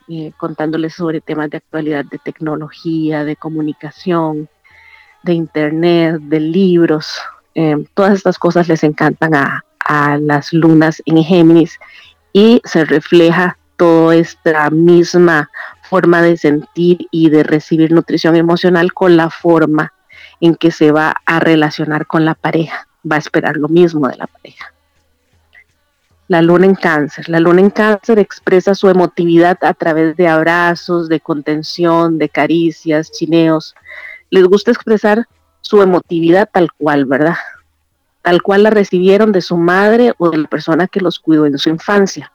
eh, 0.08 0.32
contándoles 0.38 0.94
sobre 0.94 1.22
temas 1.22 1.50
de 1.50 1.58
actualidad, 1.58 2.06
de 2.06 2.20
tecnología, 2.20 3.24
de 3.24 3.36
comunicación, 3.36 4.48
de 5.24 5.34
internet, 5.34 6.18
de 6.22 6.40
libros. 6.40 7.20
Eh, 7.56 7.88
todas 7.96 8.14
estas 8.14 8.38
cosas 8.38 8.68
les 8.68 8.84
encantan 8.84 9.34
a, 9.34 9.66
a 9.80 10.20
las 10.20 10.54
lunas 10.54 11.02
en 11.06 11.24
Géminis 11.24 11.80
y 12.32 12.62
se 12.66 12.86
refleja 12.86 13.58
toda 13.78 14.16
esta 14.16 14.70
misma 14.70 15.50
forma 15.90 16.22
de 16.22 16.38
sentir 16.38 17.08
y 17.12 17.30
de 17.30 17.44
recibir 17.44 17.92
nutrición 17.92 18.36
emocional 18.36 18.94
con 18.94 19.18
la 19.18 19.30
forma 19.30 19.94
en 20.42 20.56
que 20.56 20.72
se 20.72 20.92
va 20.92 21.16
a 21.26 21.40
relacionar 21.40 22.08
con 22.08 22.26
la 22.26 22.36
pareja. 22.36 22.88
Va 23.10 23.16
a 23.16 23.20
esperar 23.20 23.58
lo 23.58 23.68
mismo 23.68 24.08
de 24.08 24.18
la 24.18 24.28
pareja. 24.28 24.74
La 26.28 26.42
luna 26.42 26.66
en 26.66 26.76
cáncer. 26.76 27.30
La 27.30 27.40
luna 27.40 27.62
en 27.62 27.70
cáncer 27.70 28.18
expresa 28.18 28.74
su 28.74 28.90
emotividad 28.90 29.60
a 29.62 29.74
través 29.74 30.18
de 30.18 30.28
abrazos, 30.28 31.08
de 31.08 31.20
contención, 31.20 32.18
de 32.18 32.30
caricias, 32.30 33.12
chineos. 33.12 33.76
Les 34.32 34.44
gusta 34.44 34.72
expresar 34.72 35.28
su 35.62 35.82
emotividad 35.82 36.50
tal 36.52 36.72
cual, 36.74 37.06
¿verdad? 37.06 37.38
Tal 38.24 38.42
cual 38.42 38.64
la 38.64 38.72
recibieron 38.72 39.32
de 39.32 39.42
su 39.42 39.56
madre 39.56 40.14
o 40.18 40.32
de 40.32 40.40
la 40.40 40.48
persona 40.48 40.88
que 40.88 41.00
los 41.00 41.20
cuidó 41.20 41.46
en 41.46 41.60
su 41.60 41.70
infancia. 41.70 42.32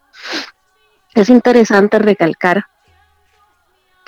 Es 1.14 1.28
interesante 1.28 1.98
recalcar 1.98 2.66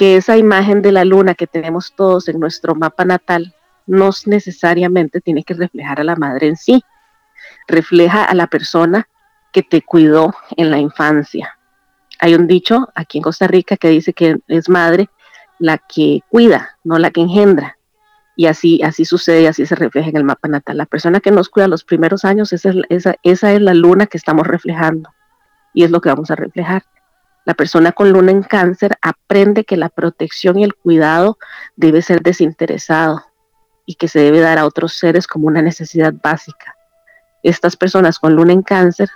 que 0.03 0.17
esa 0.17 0.37
imagen 0.37 0.83
de 0.83 0.91
la 0.91 1.05
luna 1.05 1.37
que 1.37 1.47
tenemos 1.47 1.95
todos 1.95 2.29
en 2.29 2.41
nuestro 2.41 2.75
mapa 2.75 3.05
natal 3.05 3.55
no 3.87 4.11
necesariamente 4.27 5.21
tiene 5.21 5.45
que 5.45 5.55
reflejar 5.55 6.01
a 6.01 6.03
la 6.03 6.17
madre 6.17 6.49
en 6.49 6.57
sí, 6.57 6.83
refleja 7.69 8.25
a 8.25 8.35
la 8.35 8.49
persona 8.49 9.07
que 9.53 9.63
te 9.63 9.81
cuidó 9.81 10.35
en 10.57 10.73
la 10.73 10.79
infancia. 10.79 11.57
Hay 12.19 12.35
un 12.35 12.49
dicho 12.49 12.89
aquí 12.97 13.19
en 13.19 13.23
Costa 13.23 13.47
Rica 13.47 13.77
que 13.77 13.91
dice 13.91 14.13
que 14.13 14.39
es 14.49 14.69
madre 14.69 15.09
la 15.61 15.79
que 15.79 16.23
cuida, 16.29 16.79
no 16.83 16.99
la 16.99 17.13
que 17.13 17.21
engendra. 17.21 17.79
Y 18.35 18.47
así, 18.47 18.83
así 18.83 19.05
sucede 19.05 19.43
y 19.43 19.47
así 19.47 19.67
se 19.67 19.77
refleja 19.77 20.09
en 20.09 20.17
el 20.17 20.25
mapa 20.25 20.49
natal. 20.49 20.79
La 20.79 20.87
persona 20.87 21.21
que 21.21 21.31
nos 21.31 21.49
cuida 21.49 21.69
los 21.69 21.85
primeros 21.85 22.25
años, 22.25 22.53
esa 22.53 22.71
es, 22.71 22.77
esa, 22.89 23.15
esa 23.23 23.53
es 23.53 23.63
la 23.63 23.75
luna 23.75 24.09
que 24.09 24.19
estamos 24.19 24.49
reflejando 24.49 25.11
y 25.73 25.85
es 25.85 25.93
lo 25.93 26.01
que 26.01 26.09
vamos 26.09 26.33
a 26.33 26.35
reflejar. 26.35 26.83
La 27.45 27.55
persona 27.55 27.93
con 27.93 28.11
luna 28.13 28.31
en 28.31 28.43
cáncer 28.43 28.97
aprende 29.01 29.65
que 29.65 29.77
la 29.77 29.89
protección 29.89 30.59
y 30.59 30.65
el 30.65 30.75
cuidado 30.75 31.39
debe 31.77 32.03
ser 32.03 32.23
desinteresado 32.23 33.25
y 33.85 33.97
que 33.97 34.09
se 34.09 34.21
debe 34.21 34.41
dar 34.41 34.59
a 34.59 34.67
otros 34.67 34.93
seres 34.93 35.27
como 35.27 35.49
una 35.49 35.63
necesidad 35.63 36.15
básica. 36.23 36.77
Estas 37.43 37.77
personas 37.77 38.19
con 38.19 38.37
luna 38.37 38.53
en 38.53 38.63
cáncer 38.63 39.11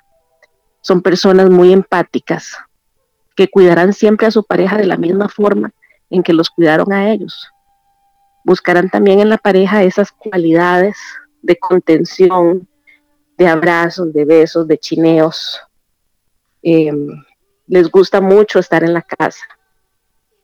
son 0.80 1.02
personas 1.02 1.50
muy 1.50 1.72
empáticas, 1.72 2.56
que 3.36 3.48
cuidarán 3.48 3.92
siempre 3.92 4.26
a 4.26 4.30
su 4.30 4.44
pareja 4.44 4.76
de 4.76 4.86
la 4.86 4.96
misma 4.96 5.28
forma 5.28 5.72
en 6.10 6.22
que 6.22 6.32
los 6.32 6.50
cuidaron 6.50 6.92
a 6.92 7.10
ellos. 7.10 7.48
Buscarán 8.44 8.90
también 8.90 9.20
en 9.20 9.28
la 9.28 9.38
pareja 9.38 9.82
esas 9.82 10.10
cualidades 10.10 10.96
de 11.42 11.56
contención, 11.58 12.68
de 13.36 13.48
abrazos, 13.48 14.12
de 14.12 14.24
besos, 14.24 14.66
de 14.66 14.78
chineos. 14.78 15.60
Em, 16.62 17.22
les 17.66 17.90
gusta 17.90 18.20
mucho 18.20 18.58
estar 18.58 18.84
en 18.84 18.94
la 18.94 19.02
casa. 19.02 19.46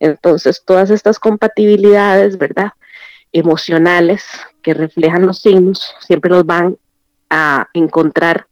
Entonces, 0.00 0.62
todas 0.64 0.91
estas 0.91 1.19
compatibilidades, 1.19 2.37
¿verdad? 2.37 2.73
Emocionales 3.33 4.25
que 4.62 4.75
reflejan 4.75 5.27
los 5.27 5.40
signos, 5.40 5.94
siempre 6.01 6.31
los 6.31 6.44
van 6.44 6.77
a 7.31 7.68
encontrar 7.73 8.47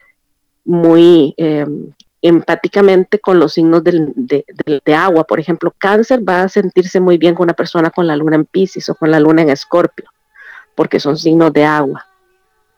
muy 0.64 1.34
eh, 1.36 1.66
empáticamente 2.22 3.18
con 3.18 3.38
los 3.38 3.54
signos 3.54 3.82
de, 3.84 4.94
agua. 4.94 5.24
Por 5.24 5.40
ejemplo, 5.40 5.74
cáncer 5.76 6.26
va 6.26 6.42
a 6.42 6.48
sentirse 6.48 7.00
muy 7.00 7.18
bien 7.18 7.34
con 7.34 7.44
una 7.44 7.54
persona 7.54 7.90
con 7.90 8.06
la 8.06 8.16
luna 8.16 8.36
en 8.36 8.44
Pisces 8.44 8.88
o 8.88 8.94
con 8.94 9.10
la 9.10 9.20
luna 9.20 9.42
en 9.42 9.50
Escorpio, 9.50 10.08
porque 10.74 11.00
son 11.00 11.16
signos 11.16 11.52
de 11.52 11.64
agua, 11.64 12.06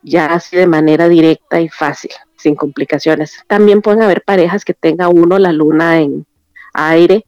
ya 0.02 0.26
así 0.26 0.56
de 0.56 0.66
manera 0.66 1.08
directa 1.08 1.60
y 1.60 1.68
fácil, 1.68 2.12
sin 2.42 2.54
complicaciones. 2.54 3.44
También 3.46 3.82
pueden 3.82 4.02
haber 4.02 4.22
parejas 4.22 4.64
que 4.64 4.74
tenga 4.74 5.08
uno 5.08 5.38
la 5.38 5.52
luna 5.52 6.00
en 6.00 6.26
aire 6.74 7.24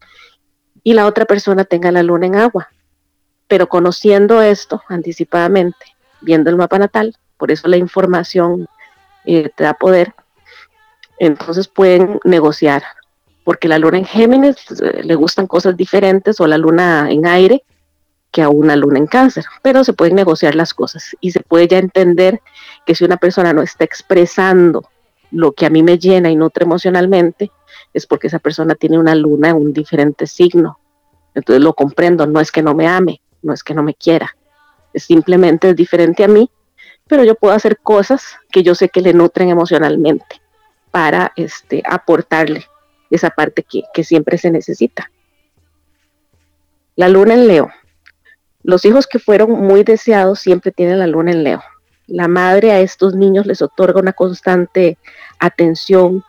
y 0.82 0.92
la 0.94 1.06
otra 1.06 1.24
persona 1.24 1.64
tenga 1.64 1.90
la 1.90 2.02
luna 2.02 2.26
en 2.26 2.36
agua. 2.36 2.68
Pero 3.46 3.68
conociendo 3.68 4.42
esto 4.42 4.82
anticipadamente, 4.88 5.86
viendo 6.20 6.50
el 6.50 6.56
mapa 6.56 6.78
natal, 6.78 7.16
por 7.36 7.50
eso 7.50 7.68
la 7.68 7.76
información 7.76 8.66
eh, 9.24 9.50
te 9.54 9.64
da 9.64 9.74
poder, 9.74 10.14
entonces 11.18 11.68
pueden 11.68 12.18
negociar, 12.24 12.82
porque 13.44 13.68
la 13.68 13.78
luna 13.78 13.98
en 13.98 14.04
Géminis 14.04 14.56
eh, 14.82 15.02
le 15.02 15.14
gustan 15.14 15.46
cosas 15.46 15.76
diferentes 15.76 16.40
o 16.40 16.46
la 16.46 16.58
luna 16.58 17.10
en 17.10 17.26
aire 17.26 17.64
que 18.30 18.42
a 18.42 18.48
una 18.48 18.74
luna 18.74 18.98
en 18.98 19.06
cáncer, 19.06 19.44
pero 19.62 19.84
se 19.84 19.92
pueden 19.92 20.16
negociar 20.16 20.56
las 20.56 20.74
cosas 20.74 21.16
y 21.20 21.30
se 21.30 21.40
puede 21.40 21.68
ya 21.68 21.78
entender 21.78 22.40
que 22.84 22.94
si 22.94 23.04
una 23.04 23.16
persona 23.16 23.52
no 23.52 23.62
está 23.62 23.84
expresando 23.84 24.88
lo 25.34 25.52
que 25.52 25.66
a 25.66 25.70
mí 25.70 25.82
me 25.82 25.98
llena 25.98 26.30
y 26.30 26.36
nutre 26.36 26.64
emocionalmente, 26.64 27.50
es 27.92 28.06
porque 28.06 28.28
esa 28.28 28.38
persona 28.38 28.74
tiene 28.74 28.98
una 28.98 29.14
luna 29.14 29.50
en 29.50 29.56
un 29.56 29.72
diferente 29.72 30.26
signo. 30.26 30.78
Entonces 31.34 31.62
lo 31.62 31.74
comprendo, 31.74 32.26
no 32.26 32.40
es 32.40 32.52
que 32.52 32.62
no 32.62 32.74
me 32.74 32.86
ame, 32.86 33.20
no 33.42 33.52
es 33.52 33.64
que 33.64 33.74
no 33.74 33.82
me 33.82 33.94
quiera, 33.94 34.36
es 34.92 35.04
simplemente 35.04 35.70
es 35.70 35.76
diferente 35.76 36.22
a 36.24 36.28
mí, 36.28 36.50
pero 37.08 37.24
yo 37.24 37.34
puedo 37.34 37.54
hacer 37.54 37.78
cosas 37.78 38.36
que 38.50 38.62
yo 38.62 38.74
sé 38.74 38.88
que 38.88 39.02
le 39.02 39.12
nutren 39.12 39.50
emocionalmente 39.50 40.40
para 40.90 41.32
este, 41.36 41.82
aportarle 41.84 42.64
esa 43.10 43.30
parte 43.30 43.64
que, 43.64 43.82
que 43.92 44.04
siempre 44.04 44.38
se 44.38 44.50
necesita. 44.50 45.10
La 46.94 47.08
luna 47.08 47.34
en 47.34 47.48
Leo. 47.48 47.70
Los 48.62 48.84
hijos 48.84 49.08
que 49.08 49.18
fueron 49.18 49.50
muy 49.50 49.82
deseados 49.82 50.38
siempre 50.38 50.70
tienen 50.70 51.00
la 51.00 51.08
luna 51.08 51.32
en 51.32 51.42
Leo. 51.42 51.62
La 52.06 52.28
madre 52.28 52.72
a 52.72 52.80
estos 52.80 53.14
niños 53.14 53.46
les 53.46 53.62
otorga 53.62 54.00
una 54.00 54.12
constante 54.12 54.98
atención, 55.38 56.22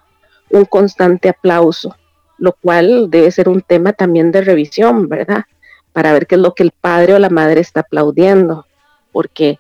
un 0.50 0.66
constante 0.66 1.30
aplauso, 1.30 1.96
lo 2.38 2.54
cual 2.54 3.10
debe 3.10 3.32
ser 3.32 3.50
un 3.50 3.62
tema 3.62 3.94
también 3.94 4.32
de 4.32 4.42
revisión, 4.42 5.10
¿verdad? 5.10 5.46
Para 5.94 6.14
ver 6.14 6.28
qué 6.28 6.36
es 6.36 6.42
lo 6.42 6.54
que 6.54 6.64
el 6.64 6.72
padre 6.72 7.14
o 7.14 7.20
la 7.20 7.30
madre 7.30 7.62
está 7.62 7.82
aplaudiendo, 7.82 8.66
porque 9.12 9.60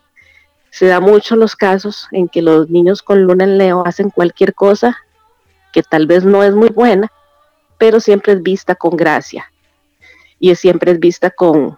se 0.69 0.87
da 0.87 0.99
mucho 0.99 1.35
los 1.35 1.55
casos 1.55 2.07
en 2.11 2.27
que 2.27 2.41
los 2.41 2.69
niños 2.69 3.01
con 3.01 3.23
luna 3.23 3.45
en 3.45 3.57
Leo 3.57 3.85
hacen 3.85 4.09
cualquier 4.09 4.53
cosa 4.53 4.97
que 5.71 5.83
tal 5.83 6.07
vez 6.07 6.23
no 6.23 6.43
es 6.43 6.53
muy 6.53 6.69
buena, 6.69 7.11
pero 7.77 7.99
siempre 7.99 8.33
es 8.33 8.41
vista 8.41 8.75
con 8.75 8.95
gracia 8.95 9.51
y 10.39 10.53
siempre 10.55 10.91
es 10.91 10.99
vista 10.99 11.29
con, 11.29 11.77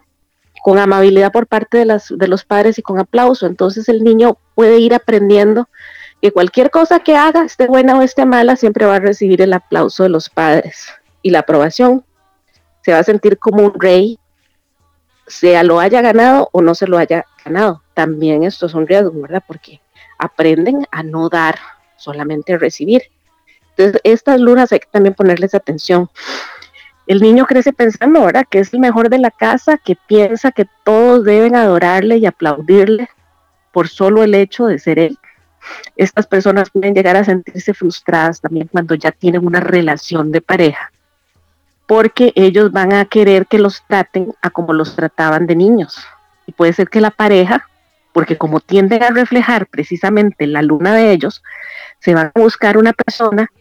con 0.67 0.79
amabilidad 0.79 1.31
por 1.31 1.47
parte 1.47 1.77
de, 1.77 1.85
las, 1.85 2.13
de 2.13 2.27
los 2.27 2.43
padres 2.43 2.77
y 2.77 2.81
con 2.81 2.99
aplauso. 2.99 3.45
Entonces 3.45 3.87
el 3.87 4.03
niño 4.03 4.37
puede 4.53 4.79
ir 4.79 4.93
aprendiendo 4.93 5.69
que 6.21 6.33
cualquier 6.33 6.71
cosa 6.71 6.99
que 6.99 7.15
haga, 7.15 7.45
esté 7.45 7.67
buena 7.67 7.97
o 7.97 8.01
esté 8.01 8.25
mala, 8.25 8.57
siempre 8.57 8.85
va 8.85 8.97
a 8.97 8.99
recibir 8.99 9.41
el 9.41 9.53
aplauso 9.53 10.03
de 10.03 10.09
los 10.09 10.29
padres 10.29 10.89
y 11.21 11.29
la 11.29 11.39
aprobación. 11.39 12.03
Se 12.83 12.91
va 12.91 12.99
a 12.99 13.03
sentir 13.03 13.37
como 13.37 13.63
un 13.63 13.79
rey, 13.79 14.19
sea 15.25 15.63
lo 15.63 15.79
haya 15.79 16.01
ganado 16.01 16.49
o 16.51 16.61
no 16.61 16.75
se 16.75 16.85
lo 16.85 16.97
haya 16.97 17.25
ganado 17.45 17.81
también 17.93 18.43
esto 18.43 18.65
es 18.65 18.73
un 18.73 18.87
riesgo, 18.87 19.21
¿verdad? 19.21 19.45
Porque 19.47 19.79
aprenden 20.19 20.85
a 20.91 21.01
no 21.01 21.29
dar, 21.29 21.57
solamente 21.95 22.57
recibir. 22.57 23.03
Entonces, 23.69 24.01
estas 24.03 24.41
lunas 24.41 24.73
hay 24.73 24.81
que 24.81 24.89
también 24.91 25.15
ponerles 25.15 25.55
atención. 25.55 26.09
El 27.07 27.21
niño 27.21 27.45
crece 27.45 27.73
pensando, 27.73 28.25
¿verdad? 28.25 28.45
Que 28.49 28.59
es 28.59 28.73
el 28.73 28.79
mejor 28.79 29.09
de 29.09 29.17
la 29.17 29.31
casa, 29.31 29.77
que 29.77 29.95
piensa 29.95 30.51
que 30.51 30.67
todos 30.83 31.23
deben 31.23 31.55
adorarle 31.55 32.17
y 32.17 32.25
aplaudirle 32.25 33.09
por 33.71 33.87
solo 33.87 34.23
el 34.23 34.35
hecho 34.35 34.67
de 34.67 34.79
ser 34.79 34.99
él. 34.99 35.17
Estas 35.95 36.27
personas 36.27 36.69
pueden 36.69 36.93
llegar 36.93 37.15
a 37.15 37.23
sentirse 37.23 37.73
frustradas 37.73 38.41
también 38.41 38.67
cuando 38.67 38.95
ya 38.95 39.11
tienen 39.11 39.45
una 39.45 39.59
relación 39.59 40.31
de 40.31 40.41
pareja, 40.41 40.91
porque 41.85 42.33
ellos 42.35 42.71
van 42.71 42.93
a 42.93 43.05
querer 43.05 43.47
que 43.47 43.59
los 43.59 43.83
traten 43.87 44.33
a 44.41 44.49
como 44.49 44.73
los 44.73 44.95
trataban 44.95 45.47
de 45.47 45.55
niños. 45.55 45.97
Y 46.45 46.51
puede 46.51 46.73
ser 46.73 46.89
que 46.89 47.01
la 47.01 47.11
pareja 47.11 47.65
porque 48.17 48.35
como 48.35 48.59
tienden 48.59 49.03
a 49.03 49.11
reflejar 49.11 49.67
precisamente 49.67 50.47
la 50.47 50.63
luna 50.63 50.95
de 50.95 51.11
ellos, 51.11 51.43
se 51.99 52.15
van 52.15 52.31
a 52.33 52.39
buscar 52.39 52.75
una 52.75 52.91
persona 52.91 53.51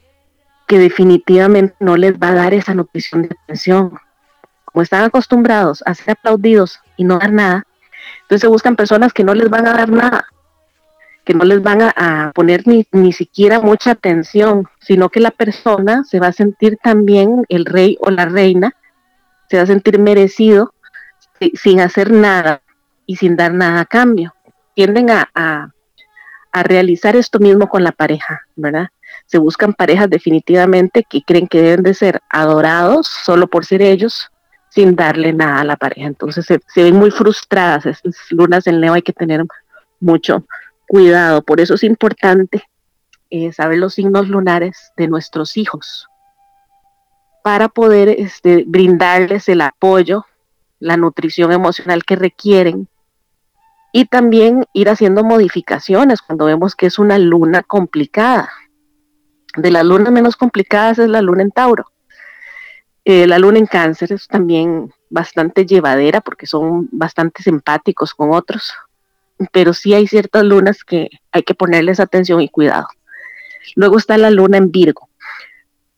que 0.66 0.78
definitivamente 0.78 1.74
no 1.80 1.96
les 1.96 2.14
va 2.14 2.28
a 2.28 2.34
dar 2.34 2.54
esa 2.54 2.74
nutrición 2.74 3.22
de 3.22 3.36
atención. 3.42 3.98
Como 4.64 4.82
están 4.82 5.04
acostumbrados 5.04 5.82
a 5.86 5.94
ser 5.94 6.12
aplaudidos 6.12 6.80
y 6.96 7.04
no 7.04 7.18
dar 7.18 7.32
nada, 7.32 7.66
entonces 8.22 8.48
buscan 8.48 8.76
personas 8.76 9.12
que 9.12 9.24
no 9.24 9.34
les 9.34 9.48
van 9.48 9.66
a 9.66 9.72
dar 9.72 9.88
nada. 9.88 10.26
que 11.24 11.34
no 11.34 11.44
les 11.44 11.60
van 11.60 11.82
a, 11.82 12.30
poner 12.36 12.68
ni, 12.68 12.86
ni, 12.92 13.12
siquiera 13.12 13.58
mucha 13.58 13.90
atención, 13.90 14.68
sino 14.78 15.08
que 15.08 15.18
la 15.18 15.32
persona 15.32 16.04
se 16.04 16.20
va 16.20 16.28
a 16.28 16.32
sentir 16.32 16.78
también, 16.80 17.44
el 17.48 17.64
rey 17.64 17.98
o 18.00 18.10
la 18.10 18.26
reina, 18.26 18.76
se 19.50 19.56
va 19.56 19.64
a 19.64 19.66
sentir 19.66 19.98
merecido 19.98 20.72
sin 21.54 21.80
hacer 21.80 22.12
nada 22.12 22.62
y 23.06 23.16
sin 23.16 23.34
dar 23.34 23.52
nada 23.52 23.80
a 23.80 23.84
cambio. 23.86 24.34
Tienden 24.74 25.10
a, 25.10 25.28
a, 25.34 25.70
a 26.52 26.62
realizar 26.62 27.16
esto 27.16 27.40
mismo 27.40 27.68
con 27.68 27.82
la 27.82 27.90
pareja, 27.90 28.42
¿verdad? 28.54 28.90
Se 29.26 29.38
buscan 29.38 29.74
parejas 29.74 30.08
definitivamente 30.08 31.04
que 31.08 31.22
creen 31.22 31.48
que 31.48 31.62
deben 31.62 31.82
de 31.82 31.94
ser 31.94 32.20
adorados 32.30 33.06
solo 33.06 33.46
por 33.46 33.64
ser 33.64 33.82
ellos, 33.82 34.30
sin 34.68 34.94
darle 34.94 35.32
nada 35.32 35.60
a 35.60 35.64
la 35.64 35.76
pareja. 35.76 36.06
Entonces 36.06 36.46
se, 36.46 36.82
ven 36.82 36.96
muy 36.96 37.10
frustradas. 37.10 37.86
Estas 37.86 38.14
lunas 38.30 38.66
en 38.66 38.80
Leo 38.80 38.94
hay 38.94 39.02
que 39.02 39.12
tener 39.12 39.44
mucho 40.00 40.44
cuidado. 40.86 41.42
Por 41.42 41.60
eso 41.60 41.74
es 41.74 41.82
importante 41.82 42.62
eh, 43.30 43.52
saber 43.52 43.78
los 43.78 43.94
signos 43.94 44.28
lunares 44.28 44.92
de 44.96 45.08
nuestros 45.08 45.56
hijos 45.56 46.08
para 47.42 47.68
poder 47.68 48.08
este, 48.08 48.64
brindarles 48.66 49.48
el 49.48 49.60
apoyo, 49.60 50.26
la 50.80 50.96
nutrición 50.96 51.52
emocional 51.52 52.04
que 52.04 52.16
requieren 52.16 52.88
y 53.92 54.04
también 54.04 54.66
ir 54.72 54.90
haciendo 54.90 55.24
modificaciones 55.24 56.20
cuando 56.22 56.44
vemos 56.44 56.74
que 56.74 56.86
es 56.86 56.98
una 56.98 57.18
luna 57.18 57.62
complicada. 57.62 58.50
De 59.56 59.70
las 59.70 59.84
lunas 59.84 60.12
menos 60.12 60.36
complicadas 60.36 60.98
es 60.98 61.08
la 61.08 61.22
luna 61.22 61.42
en 61.42 61.50
Tauro. 61.50 61.86
Eh, 63.04 63.26
la 63.26 63.38
luna 63.38 63.58
en 63.58 63.66
cáncer 63.66 64.12
es 64.12 64.26
también 64.26 64.92
bastante 65.08 65.64
llevadera 65.64 66.20
porque 66.20 66.46
son 66.46 66.88
bastante 66.90 67.42
simpáticos 67.42 68.14
con 68.14 68.32
otros, 68.32 68.74
pero 69.52 69.72
sí 69.72 69.94
hay 69.94 70.06
ciertas 70.06 70.44
lunas 70.44 70.82
que 70.84 71.08
hay 71.30 71.42
que 71.42 71.54
ponerles 71.54 72.00
atención 72.00 72.40
y 72.40 72.48
cuidado. 72.48 72.88
Luego 73.76 73.96
está 73.96 74.18
la 74.18 74.30
luna 74.30 74.58
en 74.58 74.70
Virgo. 74.70 75.08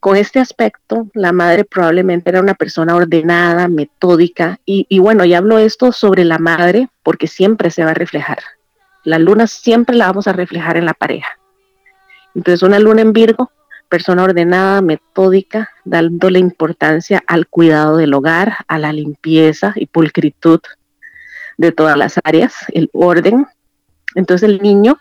Con 0.01 0.17
este 0.17 0.39
aspecto, 0.39 1.09
la 1.15 1.33
madre 1.33 1.65
probablemente 1.65 2.31
era 2.31 2.41
una 2.41 2.55
persona 2.55 2.95
ordenada, 2.95 3.67
metódica, 3.67 4.61
y, 4.65 4.87
y 4.89 5.01
bueno, 5.01 5.25
ya 5.25 5.39
hablo 5.39 5.59
esto 5.59 5.91
sobre 5.91 6.25
la 6.25 6.39
madre 6.39 6.89
porque 7.03 7.27
siempre 7.27 7.71
se 7.71 7.85
va 7.85 7.91
a 7.91 7.95
reflejar. 7.95 8.39
La 9.03 9.19
luna 9.19 9.47
siempre 9.47 9.97
la 9.97 10.07
vamos 10.07 10.29
a 10.29 10.33
reflejar 10.33 10.77
en 10.77 10.85
la 10.85 10.95
pareja. 10.95 11.38
Entonces, 12.35 12.63
una 12.63 12.79
luna 12.79 13.03
en 13.03 13.13
Virgo, 13.13 13.51
persona 13.89 14.25
ordenada, 14.25 14.83
metódica, 14.83 15.71
dándole 15.85 16.39
importancia 16.39 17.23
al 17.27 17.47
cuidado 17.47 17.97
del 17.97 18.15
hogar, 18.15 18.59
a 18.69 18.79
la 18.79 18.93
limpieza 18.93 19.73
y 19.77 19.87
pulcritud 19.87 20.61
de 21.57 21.73
todas 21.73 21.97
las 21.97 22.21
áreas, 22.25 22.55
el 22.73 22.91
orden. 22.93 23.47
Entonces 24.15 24.49
el 24.49 24.63
niño 24.63 24.99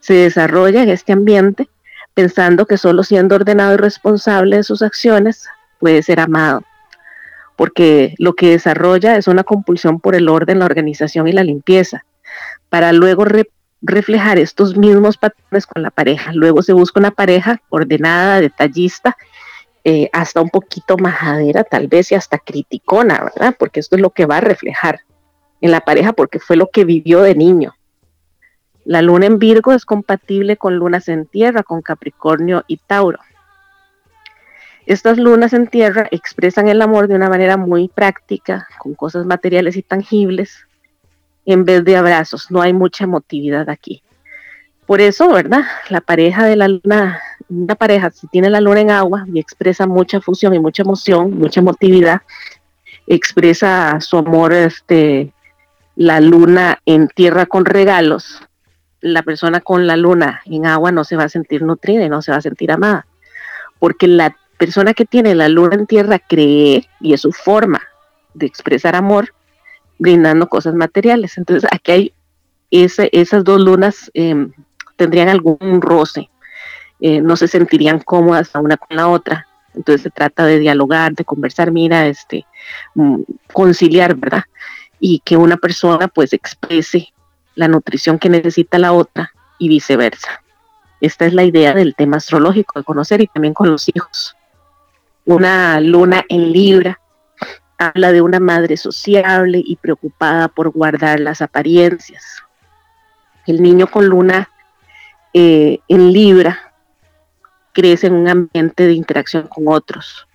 se 0.00 0.14
desarrolla 0.14 0.82
en 0.82 0.90
este 0.90 1.12
ambiente 1.12 1.68
pensando 2.12 2.66
que 2.66 2.78
solo 2.78 3.02
siendo 3.02 3.34
ordenado 3.34 3.74
y 3.74 3.76
responsable 3.76 4.56
de 4.56 4.62
sus 4.62 4.82
acciones 4.82 5.48
puede 5.80 6.02
ser 6.02 6.20
amado, 6.20 6.62
porque 7.56 8.14
lo 8.18 8.34
que 8.34 8.50
desarrolla 8.50 9.16
es 9.16 9.26
una 9.26 9.42
compulsión 9.42 9.98
por 9.98 10.14
el 10.14 10.28
orden, 10.28 10.60
la 10.60 10.66
organización 10.66 11.26
y 11.26 11.32
la 11.32 11.42
limpieza, 11.42 12.04
para 12.68 12.92
luego 12.92 13.24
reflejar 13.84 14.38
estos 14.38 14.76
mismos 14.76 15.16
patrones 15.16 15.66
con 15.66 15.82
la 15.82 15.90
pareja. 15.90 16.32
Luego 16.32 16.62
se 16.62 16.72
busca 16.72 17.00
una 17.00 17.10
pareja 17.10 17.60
ordenada, 17.68 18.40
detallista, 18.40 19.16
eh, 19.84 20.08
hasta 20.12 20.40
un 20.40 20.48
poquito 20.48 20.96
majadera, 20.96 21.64
tal 21.64 21.88
vez 21.88 22.10
y 22.10 22.14
hasta 22.14 22.38
criticona, 22.38 23.22
¿verdad? 23.22 23.54
Porque 23.58 23.80
esto 23.80 23.96
es 23.96 24.02
lo 24.02 24.10
que 24.10 24.26
va 24.26 24.38
a 24.38 24.40
reflejar 24.40 25.00
en 25.60 25.70
la 25.70 25.80
pareja 25.80 26.14
porque 26.14 26.38
fue 26.38 26.56
lo 26.56 26.68
que 26.68 26.84
vivió 26.84 27.20
de 27.20 27.34
niño. 27.34 27.74
La 28.84 29.02
luna 29.02 29.26
en 29.26 29.38
Virgo 29.38 29.72
es 29.72 29.84
compatible 29.84 30.56
con 30.56 30.76
lunas 30.76 31.08
en 31.08 31.26
tierra, 31.26 31.62
con 31.62 31.82
Capricornio 31.82 32.64
y 32.66 32.78
Tauro. 32.78 33.18
Estas 34.86 35.16
lunas 35.16 35.54
en 35.54 35.66
tierra 35.66 36.06
expresan 36.10 36.68
el 36.68 36.82
amor 36.82 37.08
de 37.08 37.14
una 37.14 37.30
manera 37.30 37.56
muy 37.56 37.88
práctica, 37.88 38.68
con 38.78 38.94
cosas 38.94 39.24
materiales 39.24 39.76
y 39.76 39.82
tangibles, 39.82 40.66
en 41.46 41.64
vez 41.64 41.84
de 41.84 41.96
abrazos. 41.96 42.50
No 42.50 42.60
hay 42.60 42.72
mucha 42.72 43.04
emotividad 43.04 43.68
aquí. 43.68 44.02
Por 44.86 45.00
eso, 45.00 45.30
¿verdad? 45.30 45.62
La 45.88 46.00
pareja 46.00 46.44
de 46.44 46.56
la 46.56 46.68
luna, 46.68 47.20
una 47.48 47.74
pareja, 47.74 48.10
si 48.10 48.26
tiene 48.28 48.50
la 48.50 48.60
luna 48.60 48.80
en 48.80 48.90
agua 48.90 49.24
y 49.32 49.38
expresa 49.38 49.86
mucha 49.86 50.20
fusión 50.20 50.54
y 50.54 50.58
mucha 50.58 50.82
emoción, 50.82 51.38
mucha 51.38 51.60
emotividad, 51.60 52.20
expresa 53.06 53.98
su 54.00 54.18
amor, 54.18 54.52
este, 54.52 55.32
la 55.96 56.20
luna 56.20 56.80
en 56.84 57.08
tierra 57.08 57.46
con 57.46 57.64
regalos, 57.64 58.42
la 59.00 59.22
persona 59.22 59.60
con 59.60 59.86
la 59.86 59.96
luna 59.96 60.42
en 60.44 60.66
agua 60.66 60.92
no 60.92 61.04
se 61.04 61.16
va 61.16 61.24
a 61.24 61.28
sentir 61.28 61.62
nutrida 61.62 62.04
y 62.04 62.08
no 62.08 62.20
se 62.20 62.32
va 62.32 62.38
a 62.38 62.42
sentir 62.42 62.70
amada, 62.70 63.06
porque 63.78 64.06
la 64.06 64.36
persona 64.58 64.92
que 64.94 65.04
tiene 65.04 65.34
la 65.34 65.48
luna 65.48 65.76
en 65.76 65.86
tierra 65.86 66.18
cree 66.18 66.88
y 67.00 67.14
es 67.14 67.20
su 67.22 67.32
forma 67.32 67.82
de 68.34 68.46
expresar 68.46 68.96
amor 68.96 69.34
brindando 69.98 70.48
cosas 70.48 70.74
materiales. 70.74 71.38
Entonces 71.38 71.68
aquí 71.72 71.92
hay 71.92 72.14
esas 72.70 73.44
dos 73.44 73.60
lunas 73.60 74.10
em, 74.14 74.52
tendrían 74.96 75.28
algún 75.28 75.80
roce, 75.80 76.28
eh, 77.00 77.20
no 77.20 77.36
se 77.36 77.48
sentirían 77.48 78.00
cómodas 78.00 78.50
la 78.54 78.60
una 78.60 78.76
con 78.76 78.96
la 78.96 79.08
otra. 79.08 79.46
Entonces 79.74 80.02
se 80.02 80.10
trata 80.10 80.44
de 80.44 80.58
dialogar, 80.58 81.14
de 81.14 81.24
conversar, 81.24 81.72
mira, 81.72 82.06
este, 82.06 82.46
mm, 82.94 83.22
conciliar, 83.52 84.14
¿verdad? 84.14 84.44
Y 85.00 85.20
que 85.24 85.36
una 85.36 85.56
persona 85.56 86.08
pues 86.08 86.32
exprese 86.32 87.12
la 87.54 87.68
nutrición 87.68 88.18
que 88.18 88.28
necesita 88.28 88.78
la 88.78 88.92
otra 88.92 89.32
y 89.58 89.68
viceversa. 89.68 90.42
Esta 91.00 91.26
es 91.26 91.34
la 91.34 91.44
idea 91.44 91.74
del 91.74 91.94
tema 91.94 92.16
astrológico, 92.16 92.78
de 92.78 92.84
conocer 92.84 93.20
y 93.20 93.26
también 93.26 93.54
con 93.54 93.70
los 93.70 93.88
hijos. 93.94 94.36
Una 95.26 95.80
luna 95.80 96.24
en 96.28 96.52
Libra 96.52 97.00
habla 97.78 98.12
de 98.12 98.22
una 98.22 98.40
madre 98.40 98.76
sociable 98.76 99.62
y 99.64 99.76
preocupada 99.76 100.48
por 100.48 100.70
guardar 100.70 101.20
las 101.20 101.42
apariencias. 101.42 102.42
El 103.46 103.62
niño 103.62 103.86
con 103.86 104.06
luna 104.06 104.48
eh, 105.32 105.80
en 105.88 106.12
Libra 106.12 106.72
crece 107.72 108.06
en 108.06 108.14
un 108.14 108.28
ambiente 108.28 108.86
de 108.86 108.92
interacción 108.92 109.48
con 109.48 109.64
otros, 109.66 110.26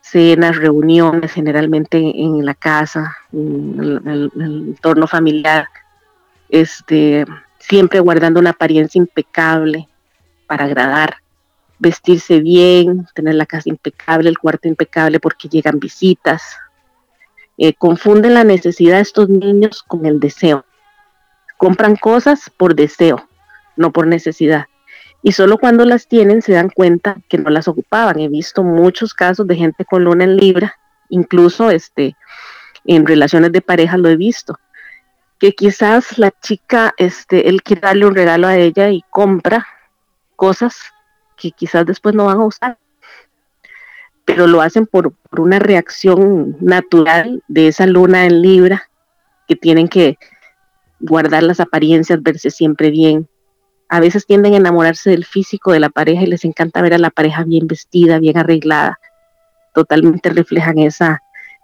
cenas, 0.00 0.56
reuniones, 0.56 1.32
generalmente 1.32 1.98
en 1.98 2.44
la 2.44 2.54
casa, 2.54 3.16
en 3.32 4.02
el 4.04 4.32
entorno 4.34 5.06
familiar, 5.06 5.68
este, 6.48 7.24
siempre 7.58 8.00
guardando 8.00 8.40
una 8.40 8.50
apariencia 8.50 8.98
impecable 8.98 9.88
para 10.48 10.64
agradar, 10.64 11.18
vestirse 11.80 12.40
bien, 12.40 13.06
tener 13.14 13.34
la 13.34 13.46
casa 13.46 13.68
impecable, 13.68 14.28
el 14.28 14.38
cuarto 14.38 14.68
impecable 14.68 15.18
porque 15.18 15.48
llegan 15.48 15.80
visitas. 15.80 16.56
Eh, 17.58 17.74
confunden 17.74 18.34
la 18.34 18.44
necesidad 18.44 18.96
de 18.96 19.02
estos 19.02 19.28
niños 19.28 19.82
con 19.82 20.06
el 20.06 20.20
deseo. 20.20 20.64
Compran 21.56 21.96
cosas 21.96 22.50
por 22.56 22.74
deseo, 22.74 23.28
no 23.76 23.92
por 23.92 24.06
necesidad. 24.06 24.66
Y 25.22 25.32
solo 25.32 25.58
cuando 25.58 25.84
las 25.84 26.06
tienen 26.06 26.40
se 26.40 26.52
dan 26.52 26.70
cuenta 26.70 27.16
que 27.28 27.38
no 27.38 27.50
las 27.50 27.68
ocupaban. 27.68 28.20
He 28.20 28.28
visto 28.28 28.62
muchos 28.62 29.12
casos 29.12 29.46
de 29.46 29.56
gente 29.56 29.84
con 29.84 30.04
luna 30.04 30.24
en 30.24 30.36
libra, 30.36 30.78
incluso 31.08 31.70
este, 31.70 32.16
en 32.84 33.06
relaciones 33.06 33.52
de 33.52 33.60
pareja 33.60 33.98
lo 33.98 34.08
he 34.08 34.16
visto, 34.16 34.58
que 35.38 35.52
quizás 35.52 36.18
la 36.18 36.30
chica, 36.30 36.94
este, 36.96 37.48
él 37.48 37.62
quiere 37.62 37.82
darle 37.82 38.06
un 38.06 38.14
regalo 38.14 38.46
a 38.46 38.56
ella 38.56 38.90
y 38.90 39.02
compra 39.10 39.66
cosas 40.36 40.76
que 41.40 41.50
quizás 41.52 41.86
después 41.86 42.14
no 42.14 42.26
van 42.26 42.38
a 42.38 42.44
usar, 42.44 42.78
pero 44.24 44.46
lo 44.46 44.60
hacen 44.60 44.86
por, 44.86 45.14
una 45.36 45.58
reacción 45.58 46.56
natural 46.60 47.42
de 47.48 47.68
esa 47.68 47.86
luna 47.86 48.26
en 48.26 48.42
Libra, 48.42 48.90
que 49.48 49.56
tienen 49.56 49.88
que 49.88 50.18
guardar 51.00 51.42
las 51.42 51.60
apariencias, 51.60 52.22
verse 52.22 52.50
siempre 52.50 52.90
bien. 52.90 53.28
A 53.88 53.98
veces 53.98 54.26
tienden 54.26 54.54
a 54.54 54.58
enamorarse 54.58 55.10
del 55.10 55.24
físico 55.24 55.72
de 55.72 55.80
la 55.80 55.88
pareja 55.88 56.22
y 56.22 56.26
les 56.26 56.44
encanta 56.44 56.82
ver 56.82 56.94
a 56.94 56.98
la 56.98 57.10
pareja 57.10 57.42
bien 57.42 57.66
vestida, 57.66 58.20
bien 58.20 58.38
arreglada. 58.38 59.00
Totalmente 59.74 60.30
reflejan 60.30 60.78
esa 60.78 61.22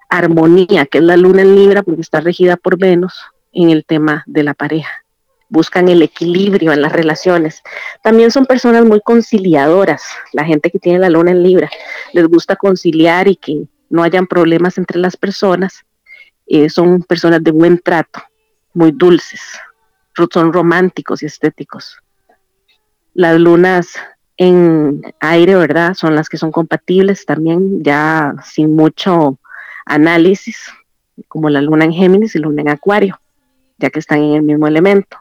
armonía 0.09 0.87
que 0.87 0.99
es 0.99 1.05
la 1.05 1.17
luna 1.17 1.43
en 1.43 1.55
Libra 1.55 1.83
porque 1.83 2.01
está 2.01 2.21
regida 2.21 2.57
por 2.57 2.79
Venus 2.79 3.15
en 3.53 3.71
el 3.71 3.85
tema 3.85 4.25
de 4.27 4.43
la 4.43 4.55
pareja. 4.55 5.06
Buscan 5.49 5.89
el 5.89 6.03
equilibrio 6.03 6.73
en 6.73 6.83
las 6.83 6.93
relaciones. 6.93 7.63
También 8.03 8.31
son 8.31 8.47
personas 8.47 8.85
muy 8.85 9.01
conciliadoras. 9.01 10.03
La 10.33 10.45
gente 10.45 10.71
que 10.71 10.79
tiene 10.79 10.99
la 10.99 11.11
luna 11.11 11.31
en 11.31 11.43
Libra 11.43 11.71
les 12.13 12.27
gusta 12.27 12.57
conciliar 12.57 13.29
y 13.29 13.37
que 13.37 13.63
no 13.89 14.03
hayan 14.03 14.27
problemas 14.27 14.79
entre 14.79 14.99
las 14.99 15.17
personas. 15.17 15.85
Eh, 16.47 16.69
son 16.69 17.03
personas 17.03 17.43
de 17.43 17.51
buen 17.51 17.79
trato, 17.79 18.21
muy 18.73 18.93
dulces, 18.93 19.41
son 20.33 20.53
románticos 20.53 21.23
y 21.23 21.27
estéticos. 21.27 21.99
Las 23.15 23.39
lunas 23.39 23.95
en 24.37 25.03
aire, 25.21 25.55
¿verdad? 25.55 25.95
Son 25.95 26.15
las 26.15 26.29
que 26.29 26.37
son 26.37 26.53
compatibles 26.53 27.25
también, 27.25 27.83
ya 27.83 28.35
sin 28.45 28.77
mucho 28.77 29.39
análisis, 29.87 30.71
como 31.29 31.49
la 31.51 31.61
luna 31.63 31.85
en 31.85 31.93
Géminis 31.93 32.35
y 32.35 32.39
la 32.39 32.49
luna 32.49 32.63
en 32.63 32.69
Acuario 32.69 33.19
ya 33.79 33.91
que 33.91 33.99
están 33.99 34.23
en 34.23 34.35
el 34.35 34.43
mismo 34.43 34.67
elemento. 34.67 35.19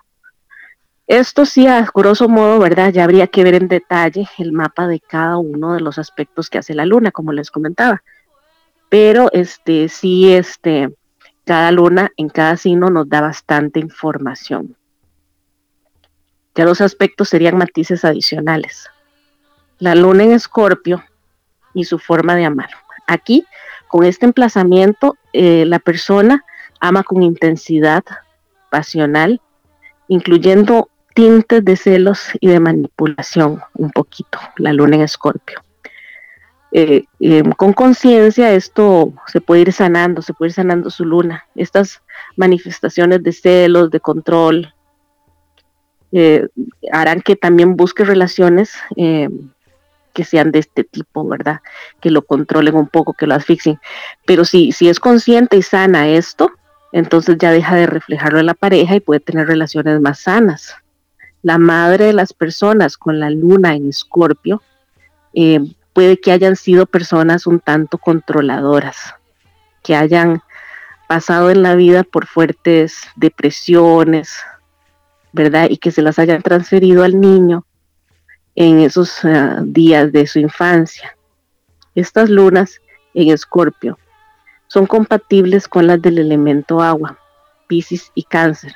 Esto 1.07 1.45
sí, 1.45 1.67
a 1.67 1.87
grosso 1.93 2.27
modo, 2.27 2.57
¿verdad? 2.59 2.91
Ya 2.91 3.03
habría 3.03 3.27
que 3.27 3.43
ver 3.43 3.53
en 3.53 3.67
detalle 3.67 4.27
el 4.39 4.51
mapa 4.51 4.87
de 4.87 4.99
cada 4.99 5.37
uno 5.37 5.73
de 5.73 5.79
los 5.79 5.99
aspectos 5.99 6.49
que 6.49 6.57
hace 6.57 6.73
la 6.73 6.85
luna, 6.85 7.11
como 7.11 7.31
les 7.31 7.51
comentaba. 7.51 8.01
Pero 8.89 9.29
este 9.31 9.87
sí, 9.87 10.33
este, 10.33 10.95
cada 11.43 11.71
luna 11.71 12.11
en 12.17 12.29
cada 12.29 12.57
signo 12.57 12.89
nos 12.89 13.07
da 13.07 13.21
bastante 13.21 13.79
información. 13.79 14.75
Ya 16.55 16.65
los 16.65 16.81
aspectos 16.81 17.29
serían 17.29 17.57
matices 17.57 18.03
adicionales. 18.03 18.89
La 19.77 19.93
luna 19.93 20.23
en 20.23 20.31
escorpio 20.31 21.03
y 21.75 21.83
su 21.83 21.99
forma 21.99 22.35
de 22.35 22.45
amar. 22.45 22.69
Aquí, 23.05 23.45
con 23.87 24.05
este 24.05 24.25
emplazamiento, 24.25 25.17
eh, 25.33 25.65
la 25.67 25.77
persona 25.77 26.43
ama 26.79 27.03
con 27.03 27.21
intensidad 27.21 28.03
pasional, 28.71 29.41
incluyendo 30.07 30.89
tintes 31.15 31.63
de 31.63 31.77
celos 31.77 32.19
y 32.41 32.47
de 32.49 32.59
manipulación, 32.59 33.61
un 33.73 33.89
poquito, 33.89 34.37
la 34.57 34.73
luna 34.73 34.97
en 34.97 35.01
escorpio. 35.01 35.63
Eh, 36.71 37.05
eh, 37.21 37.41
con 37.55 37.71
conciencia 37.71 38.51
esto 38.51 39.13
se 39.27 39.39
puede 39.39 39.61
ir 39.61 39.71
sanando, 39.71 40.21
se 40.21 40.33
puede 40.33 40.49
ir 40.49 40.55
sanando 40.55 40.89
su 40.89 41.05
luna. 41.05 41.45
Estas 41.55 42.01
manifestaciones 42.35 43.23
de 43.23 43.31
celos, 43.31 43.91
de 43.91 44.01
control, 44.01 44.73
eh, 46.11 46.47
harán 46.91 47.21
que 47.21 47.37
también 47.37 47.77
busque 47.77 48.03
relaciones 48.03 48.73
que 48.95 50.23
sean 50.23 50.51
de 50.51 50.59
este 50.59 50.83
tipo, 50.83 51.25
¿verdad? 51.25 51.61
Que 52.01 52.11
lo 52.11 52.23
controlen 52.23 52.75
un 52.75 52.87
poco, 52.87 53.13
que 53.13 53.25
lo 53.25 53.35
asfixien. 53.35 53.79
Pero 54.25 54.43
si, 54.43 54.73
si 54.73 54.89
es 54.89 54.99
consciente 54.99 55.55
y 55.55 55.61
sana 55.61 56.09
esto, 56.09 56.51
entonces 56.91 57.37
ya 57.37 57.51
deja 57.51 57.75
de 57.75 57.87
reflejarlo 57.87 58.39
en 58.39 58.47
la 58.47 58.53
pareja 58.53 58.95
y 58.95 58.99
puede 58.99 59.21
tener 59.21 59.47
relaciones 59.47 60.01
más 60.01 60.19
sanas. 60.19 60.75
La 61.45 61.59
madre 61.59 62.05
de 62.05 62.13
las 62.13 62.33
personas 62.33 62.97
con 62.97 63.19
la 63.19 63.29
luna 63.29 63.75
en 63.75 63.87
escorpio 63.87 64.63
eh, 65.35 65.59
puede 65.93 66.19
que 66.19 66.31
hayan 66.31 66.55
sido 66.55 66.87
personas 66.87 67.45
un 67.45 67.59
tanto 67.59 67.99
controladoras, 67.99 69.13
que 69.83 69.95
hayan 69.95 70.41
pasado 71.07 71.51
en 71.51 71.61
la 71.61 71.75
vida 71.75 72.03
por 72.03 72.25
fuertes 72.25 72.97
depresiones, 73.15 74.39
¿verdad? 75.33 75.67
Y 75.69 75.77
que 75.77 75.91
se 75.91 76.01
las 76.01 76.17
hayan 76.17 76.41
transferido 76.41 77.03
al 77.03 77.21
niño 77.21 77.63
en 78.55 78.79
esos 78.79 79.23
eh, 79.23 79.57
días 79.65 80.11
de 80.11 80.25
su 80.25 80.39
infancia. 80.39 81.15
Estas 81.93 82.31
lunas 82.31 82.81
en 83.13 83.29
Escorpio 83.29 83.99
son 84.65 84.87
compatibles 84.87 85.67
con 85.67 85.85
las 85.85 86.01
del 86.01 86.17
elemento 86.17 86.81
agua, 86.81 87.19
Pisces 87.67 88.11
y 88.15 88.23
Cáncer, 88.23 88.73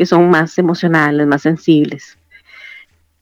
que 0.00 0.06
son 0.06 0.30
más 0.30 0.56
emocionales, 0.56 1.26
más 1.26 1.42
sensibles. 1.42 2.16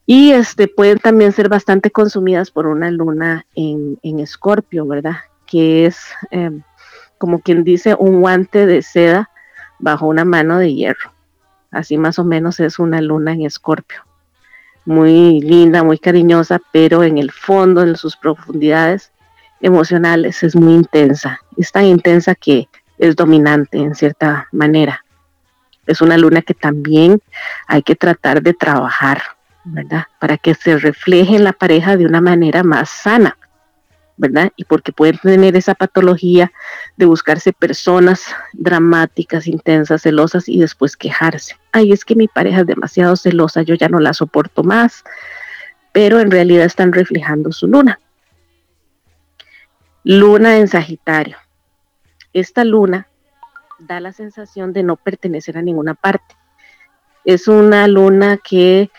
Y 0.05 0.31
este, 0.31 0.69
pueden 0.69 0.97
también 0.97 1.33
ser 1.33 1.49
bastante 1.49 1.91
consumidas 1.91 2.51
por 2.51 2.67
una 2.67 2.89
luna 2.89 3.45
en, 3.53 3.99
escorpio, 4.01 4.87
¿verdad? 4.87 5.17
Que 5.45 5.85
es, 5.85 5.99
em, 6.31 6.61
como 7.17 7.41
quien 7.41 7.65
dice, 7.65 7.95
un 7.99 8.21
guante 8.21 8.65
de 8.65 8.81
seda 8.81 9.29
bajo 9.77 10.07
una 10.07 10.23
mano 10.23 10.57
de 10.57 10.73
hierro. 10.73 11.11
Así 11.69 11.97
más 11.97 12.17
o 12.17 12.23
menos 12.23 12.61
es 12.61 12.79
una 12.79 13.01
luna 13.01 13.33
en 13.33 13.41
escorpio. 13.41 13.99
Muy 14.85 15.41
linda, 15.41 15.83
muy 15.83 15.99
cariñosa, 15.99 16.61
pero 16.71 17.03
en 17.03 17.17
el 17.17 17.29
fondo, 17.29 17.81
en 17.81 17.97
sus 17.97 18.15
profundidades 18.15 19.11
emocionales, 19.59 20.43
es 20.43 20.55
muy 20.55 20.75
intensa. 20.75 21.41
Es 21.57 21.73
tan 21.73 21.83
intensa 21.83 22.35
que 22.35 22.69
es 22.97 23.17
dominante 23.17 23.79
en 23.79 23.95
cierta 23.95 24.47
manera. 24.53 25.03
Es 25.89 26.01
una 26.01 26.17
luna 26.17 26.41
que 26.41 26.53
también 26.53 27.21
hay 27.67 27.83
que 27.83 27.95
tratar 27.95 28.41
de 28.41 28.53
trabajar 28.53 29.21
¿verdad? 29.63 30.03
Para 30.19 30.37
que 30.37 30.55
se 30.55 30.77
refleje 30.77 31.35
en 31.35 31.43
la 31.43 31.53
pareja 31.53 31.97
de 31.97 32.05
una 32.05 32.21
manera 32.21 32.63
más 32.63 32.89
sana, 32.89 33.37
¿verdad? 34.17 34.51
Y 34.55 34.65
porque 34.65 34.91
pueden 34.91 35.17
tener 35.17 35.55
esa 35.55 35.75
patología 35.75 36.51
de 36.97 37.05
buscarse 37.05 37.53
personas 37.53 38.25
dramáticas, 38.53 39.47
intensas, 39.47 40.01
celosas 40.01 40.47
y 40.47 40.59
después 40.59 40.97
quejarse. 40.97 41.57
Ay, 41.71 41.91
es 41.91 42.05
que 42.05 42.15
mi 42.15 42.27
pareja 42.27 42.61
es 42.61 42.67
demasiado 42.67 43.15
celosa, 43.15 43.61
yo 43.61 43.75
ya 43.75 43.89
no 43.89 43.99
la 43.99 44.13
soporto 44.13 44.63
más, 44.63 45.03
pero 45.91 46.19
en 46.19 46.31
realidad 46.31 46.65
están 46.65 46.91
reflejando 46.91 47.51
su 47.51 47.67
luna. 47.67 47.99
Luna 50.03 50.57
en 50.57 50.67
Sagitario. 50.67 51.37
Esta 52.31 52.63
luna 52.63 53.07
da 53.79 53.99
la 53.99 54.13
sensación 54.13 54.73
de 54.73 54.83
no 54.83 54.95
pertenecer 54.95 55.57
a 55.57 55.61
ninguna 55.61 55.93
parte. 55.93 56.35
Es 57.25 57.47
una 57.47 57.87
luna 57.87 58.37
que 58.37 58.89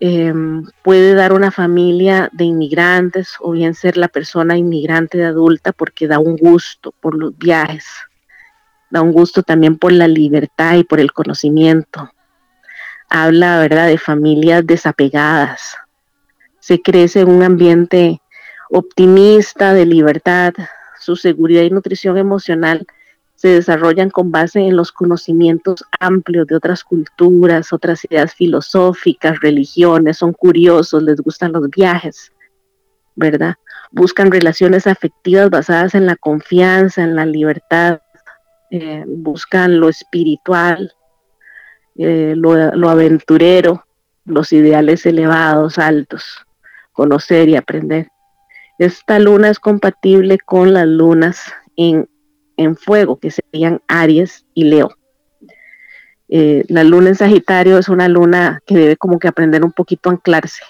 Em, 0.00 0.64
puede 0.84 1.14
dar 1.14 1.32
una 1.32 1.50
familia 1.50 2.30
de 2.32 2.44
inmigrantes 2.44 3.34
o 3.40 3.50
bien 3.50 3.74
ser 3.74 3.96
la 3.96 4.06
persona 4.06 4.56
inmigrante 4.56 5.18
de 5.18 5.24
adulta 5.24 5.72
porque 5.72 6.06
da 6.06 6.20
un 6.20 6.36
gusto 6.36 6.94
por 7.00 7.16
los 7.16 7.36
viajes, 7.36 7.84
da 8.90 9.02
un 9.02 9.10
gusto 9.12 9.42
también 9.42 9.76
por 9.76 9.90
la 9.90 10.06
libertad 10.06 10.76
y 10.76 10.84
por 10.84 11.00
el 11.00 11.12
conocimiento. 11.12 12.12
Habla, 13.10 13.58
¿verdad?, 13.58 13.88
de 13.88 13.98
familias 13.98 14.64
desapegadas. 14.64 15.76
Se 16.60 16.80
crece 16.80 17.20
en 17.20 17.30
un 17.30 17.42
ambiente 17.42 18.20
optimista, 18.70 19.72
de 19.72 19.86
libertad. 19.86 20.54
Su 21.00 21.16
seguridad 21.16 21.62
y 21.62 21.70
nutrición 21.70 22.18
emocional 22.18 22.86
se 23.38 23.46
desarrollan 23.50 24.10
con 24.10 24.32
base 24.32 24.58
en 24.58 24.74
los 24.74 24.90
conocimientos 24.90 25.84
amplios 26.00 26.48
de 26.48 26.56
otras 26.56 26.82
culturas, 26.82 27.72
otras 27.72 28.04
ideas 28.04 28.34
filosóficas, 28.34 29.38
religiones, 29.38 30.18
son 30.18 30.32
curiosos, 30.32 31.04
les 31.04 31.20
gustan 31.20 31.52
los 31.52 31.70
viajes, 31.70 32.32
¿verdad? 33.14 33.54
Buscan 33.92 34.32
relaciones 34.32 34.88
afectivas 34.88 35.50
basadas 35.50 35.94
en 35.94 36.06
la 36.06 36.16
confianza, 36.16 37.04
en 37.04 37.14
la 37.14 37.26
libertad, 37.26 38.00
eh, 38.72 39.04
buscan 39.06 39.78
lo 39.78 39.88
espiritual, 39.88 40.92
eh, 41.94 42.34
lo, 42.36 42.74
lo 42.74 42.88
aventurero, 42.90 43.86
los 44.24 44.52
ideales 44.52 45.06
elevados, 45.06 45.78
altos, 45.78 46.44
conocer 46.90 47.48
y 47.48 47.54
aprender. 47.54 48.08
Esta 48.80 49.20
luna 49.20 49.48
es 49.48 49.60
compatible 49.60 50.38
con 50.40 50.72
las 50.72 50.88
lunas 50.88 51.52
en 51.76 52.08
en 52.58 52.76
fuego, 52.76 53.18
que 53.18 53.30
serían 53.30 53.80
Aries 53.88 54.44
y 54.52 54.64
Leo. 54.64 54.90
Eh, 56.28 56.64
la 56.68 56.84
luna 56.84 57.08
en 57.08 57.14
Sagitario 57.14 57.78
es 57.78 57.88
una 57.88 58.08
luna 58.08 58.60
que 58.66 58.76
debe 58.76 58.96
como 58.98 59.18
que 59.18 59.28
aprender 59.28 59.64
un 59.64 59.72
poquito 59.72 60.10
a 60.10 60.12
anclarse, 60.12 60.62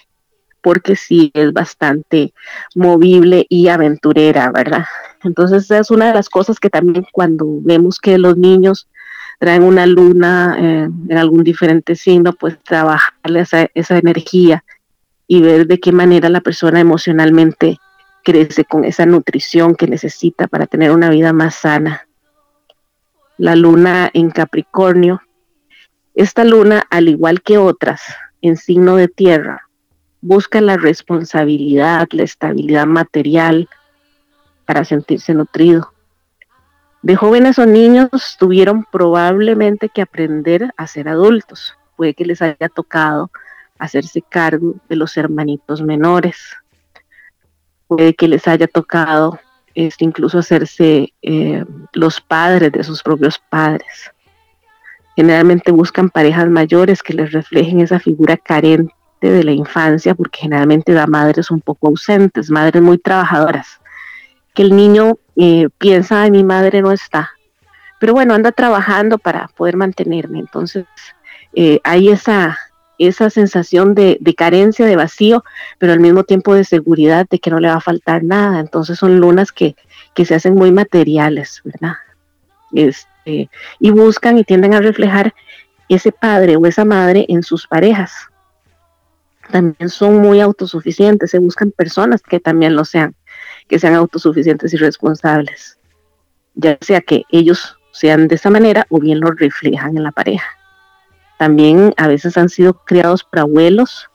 porque 0.62 0.94
sí 0.94 1.32
es 1.34 1.52
bastante 1.52 2.32
movible 2.76 3.46
y 3.48 3.66
aventurera, 3.66 4.52
¿verdad? 4.52 4.84
Entonces 5.24 5.68
es 5.70 5.90
una 5.90 6.08
de 6.08 6.14
las 6.14 6.28
cosas 6.28 6.60
que 6.60 6.70
también 6.70 7.04
cuando 7.10 7.44
vemos 7.62 7.98
que 7.98 8.18
los 8.18 8.36
niños 8.36 8.86
traen 9.40 9.62
una 9.62 9.86
luna 9.86 10.56
eh, 10.58 10.88
en 11.08 11.18
algún 11.18 11.42
diferente 11.42 11.96
signo, 11.96 12.32
pues 12.34 12.58
trabajarle 12.62 13.40
esa, 13.40 13.68
esa 13.74 13.98
energía 13.98 14.64
y 15.26 15.42
ver 15.42 15.66
de 15.66 15.80
qué 15.80 15.92
manera 15.92 16.28
la 16.28 16.40
persona 16.40 16.80
emocionalmente 16.80 17.78
crece 18.28 18.66
con 18.66 18.84
esa 18.84 19.06
nutrición 19.06 19.74
que 19.74 19.86
necesita 19.86 20.48
para 20.48 20.66
tener 20.66 20.90
una 20.90 21.08
vida 21.08 21.32
más 21.32 21.54
sana. 21.54 22.06
La 23.38 23.56
luna 23.56 24.10
en 24.12 24.28
Capricornio. 24.28 25.22
Esta 26.14 26.44
luna, 26.44 26.84
al 26.90 27.08
igual 27.08 27.40
que 27.40 27.56
otras 27.56 28.02
en 28.42 28.58
signo 28.58 28.96
de 28.96 29.08
tierra, 29.08 29.66
busca 30.20 30.60
la 30.60 30.76
responsabilidad, 30.76 32.06
la 32.10 32.24
estabilidad 32.24 32.86
material 32.86 33.66
para 34.66 34.84
sentirse 34.84 35.32
nutrido. 35.32 35.94
De 37.00 37.16
jóvenes 37.16 37.58
o 37.58 37.64
niños 37.64 38.36
tuvieron 38.38 38.84
probablemente 38.92 39.88
que 39.88 40.02
aprender 40.02 40.70
a 40.76 40.86
ser 40.86 41.08
adultos. 41.08 41.78
Puede 41.96 42.12
que 42.12 42.26
les 42.26 42.42
haya 42.42 42.68
tocado 42.68 43.30
hacerse 43.78 44.20
cargo 44.20 44.74
de 44.86 44.96
los 44.96 45.16
hermanitos 45.16 45.80
menores, 45.80 46.36
puede 47.88 48.14
que 48.14 48.28
les 48.28 48.46
haya 48.46 48.68
tocado 48.68 49.40
este, 49.74 50.04
incluso 50.04 50.38
hacerse 50.38 51.12
eh, 51.22 51.64
los 51.92 52.20
padres 52.20 52.72
de 52.72 52.84
sus 52.84 53.02
propios 53.02 53.40
padres. 53.50 54.12
Generalmente 55.16 55.72
buscan 55.72 56.10
parejas 56.10 56.48
mayores 56.48 57.02
que 57.02 57.14
les 57.14 57.32
reflejen 57.32 57.80
esa 57.80 57.98
figura 57.98 58.36
carente 58.36 58.92
de 59.20 59.42
la 59.42 59.52
infancia, 59.52 60.14
porque 60.14 60.40
generalmente 60.40 60.92
da 60.92 61.06
madres 61.06 61.50
un 61.50 61.60
poco 61.60 61.88
ausentes, 61.88 62.50
madres 62.50 62.82
muy 62.82 62.98
trabajadoras, 62.98 63.80
que 64.54 64.62
el 64.62 64.76
niño 64.76 65.18
eh, 65.36 65.68
piensa, 65.78 66.28
mi 66.30 66.44
madre 66.44 66.82
no 66.82 66.92
está, 66.92 67.30
pero 67.98 68.12
bueno, 68.12 68.34
anda 68.34 68.52
trabajando 68.52 69.18
para 69.18 69.48
poder 69.48 69.76
mantenerme. 69.76 70.38
Entonces, 70.38 70.86
eh, 71.54 71.80
hay 71.84 72.10
esa, 72.10 72.58
esa 72.98 73.30
sensación 73.30 73.94
de, 73.94 74.18
carencia, 74.36 74.84
de 74.84 74.96
vacío, 74.96 75.44
pero 75.78 75.92
al 75.92 76.00
mismo 76.00 76.24
tiempo 76.24 76.54
de 76.54 76.64
seguridad 76.64 77.26
de 77.30 77.38
que 77.38 77.50
no 77.50 77.60
le 77.60 77.68
va 77.68 77.76
a 77.76 77.80
faltar 77.80 78.24
nada. 78.24 78.60
Entonces 78.60 78.98
son 78.98 79.18
lunas 79.20 79.52
que, 79.52 79.76
se 80.16 80.34
hacen 80.34 80.54
muy 80.54 80.72
materiales, 80.72 81.62
¿verdad? 81.64 81.94
Este, 82.72 83.48
y 83.78 83.90
buscan 83.90 84.36
y 84.36 84.42
tienden 84.42 84.74
a 84.74 84.80
reflejar 84.80 85.32
ese 85.88 86.10
padre 86.10 86.56
o 86.56 86.66
esa 86.66 86.84
madre 86.84 87.24
en 87.28 87.44
sus 87.44 87.66
parejas. 87.68 88.12
también 89.50 89.88
son 89.88 90.18
muy 90.18 90.40
autosuficientes, 90.40 91.30
se 91.30 91.38
buscan 91.38 91.70
personas 91.70 92.20
que 92.20 92.40
también 92.40 92.74
lo 92.74 92.84
sean, 92.84 93.14
que 93.68 93.78
sean 93.78 93.94
autosuficientes 93.94 94.74
y 94.74 94.76
responsables, 94.76 95.78
ya 96.54 96.76
sea 96.82 97.00
que 97.00 97.22
ellos 97.30 97.78
sean 97.92 98.28
de 98.28 98.34
esa 98.34 98.50
manera 98.50 98.86
o 98.90 99.00
bien 99.00 99.20
lo 99.20 99.30
reflejan 99.30 99.96
en 99.96 100.02
la 100.02 100.12
pareja. 100.12 100.57
También 101.38 101.94
a 101.96 102.08
veces 102.08 102.36
han 102.36 102.48
sido 102.48 102.84
criados 102.84 103.24
por 103.24 103.38
abuelos, 103.38 104.10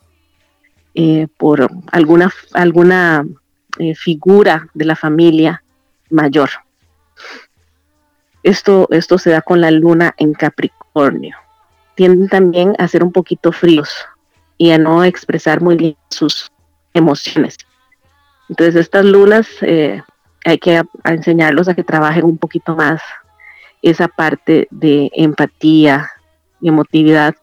eh, 0.94 1.28
por 1.38 1.70
alguna, 1.92 2.32
alguna 2.54 3.26
eh, 3.80 3.96
figura 3.96 4.68
de 4.74 4.86
la 4.86 4.96
familia 4.96 5.64
mayor. 6.10 6.50
Esto, 8.44 8.88
esto 8.92 9.18
se 9.18 9.32
da 9.32 9.42
con 9.42 9.62
la 9.62 9.72
luna 9.72 10.14
en 10.18 10.34
Capricornio. 10.34 11.38
Tienden 11.96 12.28
también 12.28 12.76
a 12.78 12.88
ser 12.90 13.04
un 13.04 13.14
poquito 13.14 13.54
fríos 13.54 13.90
y 14.58 14.72
a 14.72 14.78
no 14.78 15.04
expresar 15.04 15.62
muy 15.62 15.78
bien 15.78 15.96
sus 16.10 16.52
emociones. 16.94 17.58
Entonces 18.50 18.76
estas 18.76 19.06
lunas 19.06 19.48
eh, 19.62 20.04
hay 20.44 20.58
que 20.58 20.84
enseñarlos 21.06 21.70
a 21.70 21.74
que 21.74 21.86
trabajen 21.86 22.26
un 22.26 22.38
poquito 22.38 22.76
más 22.76 23.02
esa 23.82 24.08
parte 24.08 24.68
de 24.72 25.10
empatía 25.14 26.10
emotividad, 26.69 27.36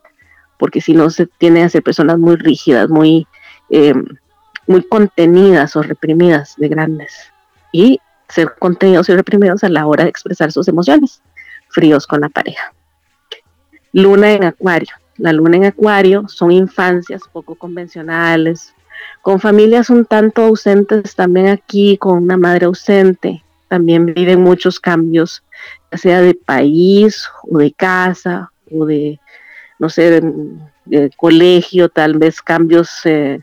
porque 0.58 0.80
si 0.80 0.92
no 0.92 1.10
se 1.10 1.26
tienden 1.26 1.64
a 1.64 1.68
ser 1.68 1.82
personas 1.82 2.18
muy 2.18 2.36
rígidas, 2.36 2.88
muy, 2.88 3.26
eh, 3.70 3.94
muy 4.66 4.82
contenidas 4.82 5.74
o 5.76 5.82
reprimidas 5.82 6.54
de 6.58 6.68
grandes. 6.68 7.32
Y 7.72 8.00
ser 8.28 8.54
contenidos 8.58 9.08
y 9.08 9.14
reprimidos 9.14 9.64
a 9.64 9.68
la 9.68 9.86
hora 9.86 10.04
de 10.04 10.10
expresar 10.10 10.52
sus 10.52 10.68
emociones, 10.68 11.22
fríos 11.68 12.06
con 12.06 12.20
la 12.20 12.28
pareja. 12.28 12.72
Luna 13.92 14.32
en 14.32 14.44
Acuario. 14.44 14.94
La 15.16 15.32
luna 15.32 15.56
en 15.56 15.64
Acuario 15.64 16.28
son 16.28 16.50
infancias 16.52 17.22
poco 17.32 17.54
convencionales, 17.54 18.74
con 19.22 19.40
familias 19.40 19.90
un 19.90 20.04
tanto 20.04 20.42
ausentes 20.42 21.14
también 21.14 21.48
aquí, 21.48 21.96
con 21.98 22.22
una 22.22 22.36
madre 22.36 22.66
ausente. 22.66 23.42
También 23.68 24.06
viven 24.06 24.42
muchos 24.42 24.80
cambios, 24.80 25.42
ya 25.92 25.98
sea 25.98 26.20
de 26.20 26.34
país 26.34 27.28
o 27.42 27.58
de 27.58 27.72
casa 27.72 28.50
o 28.72 28.86
de, 28.86 29.18
no 29.78 29.88
sé, 29.88 30.20
de, 30.84 31.10
colegio, 31.16 31.88
tal 31.88 32.18
vez 32.18 32.42
cambios 32.42 33.00
eh, 33.04 33.40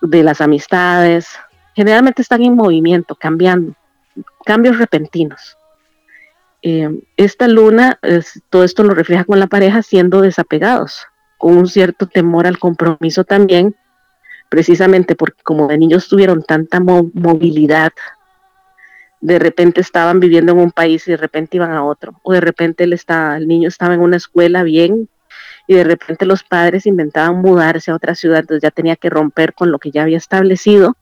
de 0.00 0.22
las 0.22 0.40
amistades. 0.40 1.28
Generalmente 1.74 2.22
están 2.22 2.42
en 2.42 2.54
movimiento, 2.54 3.14
cambiando, 3.14 3.74
cambios 4.44 4.78
repentinos. 4.78 5.56
Eh, 6.62 6.88
esta 7.16 7.46
luna, 7.46 7.98
todo 8.48 8.64
esto 8.64 8.84
lo 8.84 8.94
refleja 8.94 9.24
con 9.24 9.38
la 9.38 9.46
pareja 9.46 9.82
siendo 9.82 10.20
desapegados, 10.22 11.06
con 11.36 11.56
un 11.58 11.66
cierto 11.66 12.06
temor 12.06 12.46
al 12.46 12.58
compromiso 12.58 13.24
también, 13.24 13.76
precisamente 14.48 15.14
porque 15.14 15.42
como 15.42 15.68
de 15.68 15.76
niños 15.76 16.08
tuvieron 16.08 16.42
tanta 16.42 16.80
movilidad, 16.80 17.92
de 19.24 19.38
repente 19.38 19.80
estaban 19.80 20.20
viviendo 20.20 20.52
en 20.52 20.58
un 20.58 20.70
país 20.70 21.08
y 21.08 21.12
de 21.12 21.16
repente 21.16 21.56
iban 21.56 21.72
a 21.72 21.82
otro, 21.82 22.20
o 22.22 22.34
de 22.34 22.42
repente 22.42 22.84
el 22.84 23.48
niño 23.48 23.68
estaba 23.68 23.94
en 23.94 24.00
una 24.00 24.18
escuela 24.18 24.62
bien 24.62 25.08
y 25.66 25.72
de 25.72 25.82
repente 25.82 26.26
los 26.26 26.44
padres 26.44 26.84
inventaban 26.84 27.40
mudarse 27.40 27.90
a 27.90 27.94
otra 27.94 28.14
ciudad, 28.14 28.40
entonces 28.40 28.62
ya 28.62 28.70
tenía 28.70 28.96
que 28.96 29.08
romper 29.08 29.54
con 29.54 29.70
lo 29.70 29.78
que 29.78 29.90
ya 29.90 30.02
había 30.02 30.18
establecido 30.18 30.98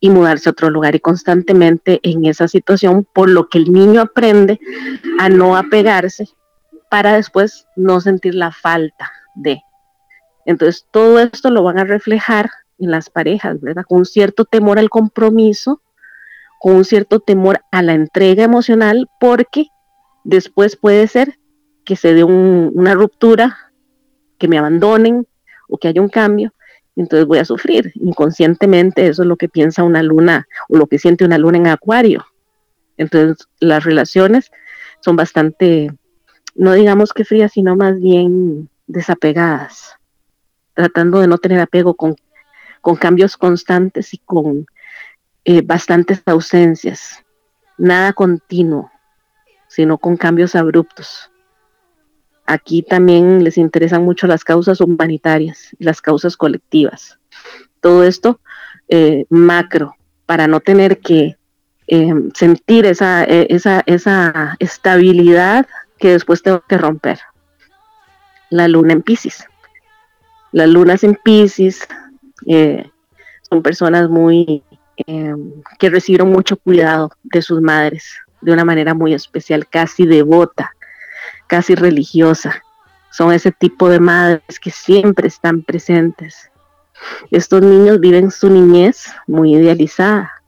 y 0.00 0.10
mudarse 0.10 0.48
a 0.48 0.52
otro 0.52 0.70
lugar 0.70 0.96
y 0.96 1.00
constantemente 1.00 2.00
en 2.02 2.24
esa 2.24 2.48
situación, 2.48 3.06
por 3.14 3.30
lo 3.30 3.48
que 3.48 3.58
el 3.58 3.72
niño 3.72 4.00
aprende 4.00 4.58
a 5.20 5.28
no 5.28 5.56
apegarse 5.56 6.28
para 6.90 7.14
después 7.14 7.68
no 7.76 8.00
sentir 8.00 8.34
la 8.34 8.50
falta 8.50 9.12
de. 9.36 9.62
Entonces, 10.46 10.84
todo 10.90 11.20
esto 11.20 11.50
lo 11.50 11.62
van 11.62 11.78
a 11.78 11.84
reflejar 11.84 12.50
en 12.80 12.90
las 12.90 13.08
parejas, 13.08 13.60
¿verdad? 13.60 13.84
Con 13.86 14.04
cierto 14.04 14.44
temor 14.44 14.80
al 14.80 14.90
compromiso, 14.90 15.80
con 16.60 16.76
un 16.76 16.84
cierto 16.84 17.20
temor 17.20 17.60
a 17.70 17.82
la 17.82 17.94
entrega 17.94 18.44
emocional, 18.44 19.08
porque 19.20 19.66
después 20.24 20.76
puede 20.76 21.06
ser 21.08 21.38
que 21.84 21.96
se 21.96 22.14
dé 22.14 22.24
una 22.24 22.94
ruptura, 22.94 23.72
que 24.38 24.48
me 24.48 24.58
abandonen 24.58 25.26
o 25.68 25.78
que 25.78 25.88
haya 25.88 26.02
un 26.02 26.08
cambio, 26.08 26.52
entonces 26.96 27.26
voy 27.26 27.38
a 27.38 27.44
sufrir. 27.44 27.92
Inconscientemente 27.94 29.06
eso 29.06 29.22
es 29.22 29.28
lo 29.28 29.36
que 29.36 29.48
piensa 29.48 29.84
una 29.84 30.02
luna 30.02 30.48
o 30.68 30.76
lo 30.76 30.86
que 30.86 30.98
siente 30.98 31.24
una 31.24 31.38
luna 31.38 31.58
en 31.58 31.66
acuario. 31.68 32.26
Entonces 32.96 33.46
las 33.60 33.84
relaciones 33.84 34.50
son 35.00 35.16
bastante, 35.16 35.92
no 36.54 36.72
digamos 36.72 37.12
que 37.12 37.24
frías, 37.24 37.52
sino 37.52 37.76
más 37.76 38.00
bien 38.00 38.70
desapegadas, 38.86 39.96
tratando 40.74 41.20
de 41.20 41.28
no 41.28 41.38
tener 41.38 41.60
apego 41.60 41.94
con, 41.94 42.16
con 42.80 42.96
cambios 42.96 43.36
constantes 43.36 44.14
y 44.14 44.18
con 44.18 44.66
eh, 45.48 45.62
bastantes 45.62 46.20
ausencias. 46.26 47.24
Nada 47.78 48.12
continuo, 48.12 48.90
sino 49.68 49.96
con 49.96 50.16
cambios 50.16 50.56
abruptos. 50.56 51.30
Aquí 52.46 52.82
también 52.82 53.44
les 53.44 53.56
interesan 53.56 54.02
mucho 54.02 54.26
las 54.26 54.42
causas 54.42 54.80
humanitarias, 54.80 55.68
las 55.78 56.02
causas 56.02 56.36
colectivas. 56.36 57.20
Todo 57.80 58.02
esto 58.02 58.40
eh, 58.88 59.24
macro, 59.28 59.94
para 60.26 60.48
no 60.48 60.58
tener 60.58 60.98
que 60.98 61.36
eh, 61.86 62.14
sentir 62.34 62.84
esa, 62.84 63.22
esa, 63.22 63.84
esa 63.86 64.56
estabilidad 64.58 65.68
que 65.96 66.10
después 66.10 66.42
tengo 66.42 66.64
que 66.68 66.76
romper. 66.76 67.20
La 68.50 68.66
luna 68.66 68.94
en 68.94 69.02
Pisces. 69.02 69.44
Las 70.50 70.68
lunas 70.68 71.04
en 71.04 71.14
Pisces 71.14 71.86
son 73.48 73.62
personas 73.62 74.08
muy 74.10 74.64
que 74.96 75.90
recibieron 75.90 76.30
mucho 76.30 76.56
cuidado 76.56 77.10
de 77.22 77.42
sus 77.42 77.60
madres 77.60 78.16
de 78.40 78.52
una 78.52 78.64
manera 78.64 78.94
muy 78.94 79.14
especial, 79.14 79.66
casi 79.66 80.06
devota 80.06 80.72
casi 81.46 81.74
religiosa. 81.74 82.62
Son 83.10 83.32
ese 83.32 83.52
tipo 83.52 83.88
de 83.88 84.00
madres 84.00 84.60
que 84.60 84.70
siempre 84.70 85.28
están 85.28 85.62
presentes. 85.62 86.50
Estos 87.30 87.62
niños 87.62 88.00
viven 88.00 88.30
su 88.30 88.50
niñez 88.50 89.06
muy 89.26 89.54
idealizada, 89.54 90.42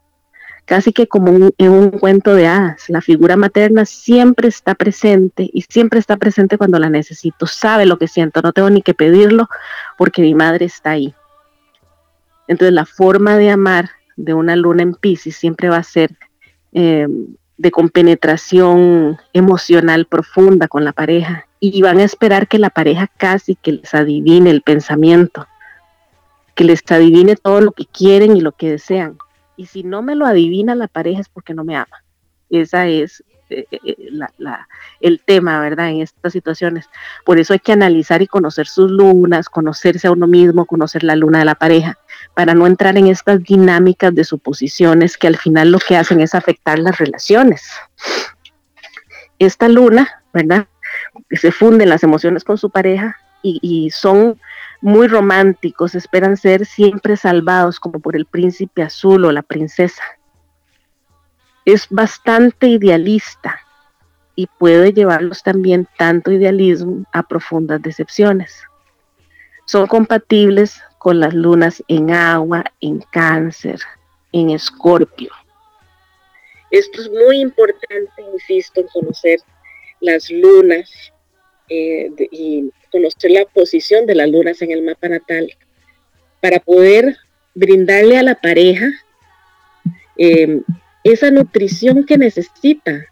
casi 0.65 0.93
que 0.93 1.07
como 1.07 1.51
en 1.57 1.71
un 1.71 1.91
cuento 1.91 2.35
de 2.35 2.47
hadas. 2.47 2.89
La 2.89 3.01
figura 3.01 3.37
materna 3.37 3.85
siempre 3.85 4.49
está 4.49 4.75
presente 4.75 5.49
y 5.53 5.63
siempre 5.63 5.99
está 5.99 6.17
presente 6.17 6.59
cuando 6.59 6.79
la 6.79 6.91
necesito. 6.91 7.47
Sabe 7.47 7.87
lo 7.87 7.99
que 7.99 8.09
siento, 8.09 8.43
no 8.43 8.53
tengo 8.53 8.71
ni 8.71 8.83
que 8.83 8.95
pedirlo 8.95 9.49
porque 9.97 10.23
mi 10.23 10.35
madre 10.35 10.67
está 10.67 10.91
ahí. 10.91 11.15
Entonces 12.49 12.73
la 12.73 12.87
forma 12.87 13.37
de 13.37 13.51
amar 13.51 13.91
de 14.19 14.35
una 14.35 14.57
luna 14.57 14.83
en 14.83 14.95
Pisces 14.95 15.37
siempre 15.37 15.69
va 15.69 15.77
a 15.79 15.83
ser 15.83 16.11
eh, 16.73 17.07
de 17.57 17.71
compenetración 17.71 19.17
emocional 19.33 20.07
profunda 20.07 20.69
con 20.69 20.85
la 20.85 20.93
pareja 20.93 21.47
y 21.61 21.81
van 21.83 21.99
a 21.99 22.05
esperar 22.05 22.49
que 22.49 22.59
la 22.59 22.71
pareja 22.71 23.07
casi 23.17 23.55
que 23.55 23.73
les 23.73 23.95
adivine 23.95 24.51
el 24.51 24.63
pensamiento, 24.63 25.47
que 26.55 26.65
les 26.65 26.83
adivine 26.91 27.37
todo 27.37 27.61
lo 27.61 27.73
que 27.73 27.87
quieren 27.87 28.37
y 28.37 28.41
lo 28.41 28.53
que 28.53 28.71
desean. 28.71 29.19
Y 29.57 29.67
si 29.67 29.83
no 29.83 30.03
me 30.03 30.15
lo 30.15 30.27
adivina 30.27 30.75
la 30.75 30.89
pareja 30.89 31.21
es 31.21 31.29
porque 31.29 31.55
no 31.55 31.65
me 31.65 31.77
ama. 31.77 32.05
Esa 32.51 32.87
es 32.87 33.25
eh, 33.51 33.67
eh, 33.71 34.11
el 35.01 35.21
tema, 35.21 35.61
¿verdad? 35.61 35.91
En 35.91 36.03
estas 36.03 36.33
situaciones. 36.33 36.89
Por 37.25 37.39
eso 37.39 37.53
hay 37.53 37.59
que 37.59 37.73
analizar 37.73 38.21
y 38.23 38.27
conocer 38.27 38.67
sus 38.67 38.91
lunas, 38.91 39.49
conocerse 39.49 40.07
a 40.07 40.13
uno 40.13 40.27
mismo, 40.27 40.67
conocer 40.67 41.05
la 41.05 41.17
luna 41.17 41.41
de 41.41 41.45
la 41.45 41.55
pareja, 41.55 41.99
para 42.35 42.55
no 42.55 42.67
entrar 42.67 42.97
en 42.99 43.07
estas 43.07 43.43
dinámicas 43.43 44.15
de 44.15 44.25
suposiciones 44.25 45.17
que 45.17 45.27
al 45.27 45.37
final 45.37 45.71
lo 45.71 45.79
que 45.79 45.97
hacen 45.97 46.21
es 46.21 46.35
afectar 46.35 46.79
las 46.79 46.99
relaciones. 46.99 47.71
Esta 49.39 49.69
luna, 49.69 50.23
¿verdad? 50.33 50.67
Se 51.31 51.53
funden 51.53 51.89
las 51.89 52.03
emociones 52.03 52.45
con 52.45 52.59
su 52.59 52.71
pareja 52.71 53.17
y 53.43 53.91
son 53.91 54.39
muy 54.81 55.09
románticos, 55.09 55.95
esperan 55.95 56.37
ser 56.37 56.67
siempre 56.67 57.17
salvados 57.17 57.81
como 57.81 58.01
por 58.01 58.17
el 58.17 58.27
príncipe 58.27 58.83
azul 58.83 59.25
o 59.25 59.33
la 59.33 59.43
princesa 59.43 60.03
es 61.69 61.87
bastante 61.91 62.66
idealista 62.66 63.61
y 64.35 64.47
puede 64.47 64.95
llevarlos 64.95 65.43
también 65.43 65.87
tanto 65.99 66.33
idealismo 66.33 67.05
a 67.12 67.23
profundas 67.23 67.83
decepciones. 67.83 68.62
Son 69.66 69.87
compatibles 69.87 70.81
con 70.97 71.21
las 71.21 71.35
lunas 71.35 71.85
en 71.87 72.11
agua, 72.11 72.64
en 72.81 73.01
cáncer, 73.12 73.81
en 74.33 74.49
escorpio. 74.49 75.31
Esto 76.71 77.03
es 77.03 77.11
muy 77.11 77.41
importante, 77.41 78.23
insisto, 78.33 78.81
en 78.81 78.87
conocer 78.87 79.41
las 80.01 80.31
lunas 80.31 81.12
eh, 81.69 82.11
y 82.31 82.73
conocer 82.91 83.31
la 83.31 83.45
posición 83.45 84.07
de 84.07 84.14
las 84.14 84.31
lunas 84.31 84.62
en 84.62 84.71
el 84.71 84.81
mapa 84.81 85.09
natal 85.09 85.53
para 86.41 86.61
poder 86.61 87.19
brindarle 87.55 88.16
a 88.16 88.23
la 88.23 88.37
pareja 88.37 88.87
eh, 90.16 90.62
esa 91.13 91.31
nutrición 91.31 92.05
que 92.05 92.19
necesita. 92.19 93.07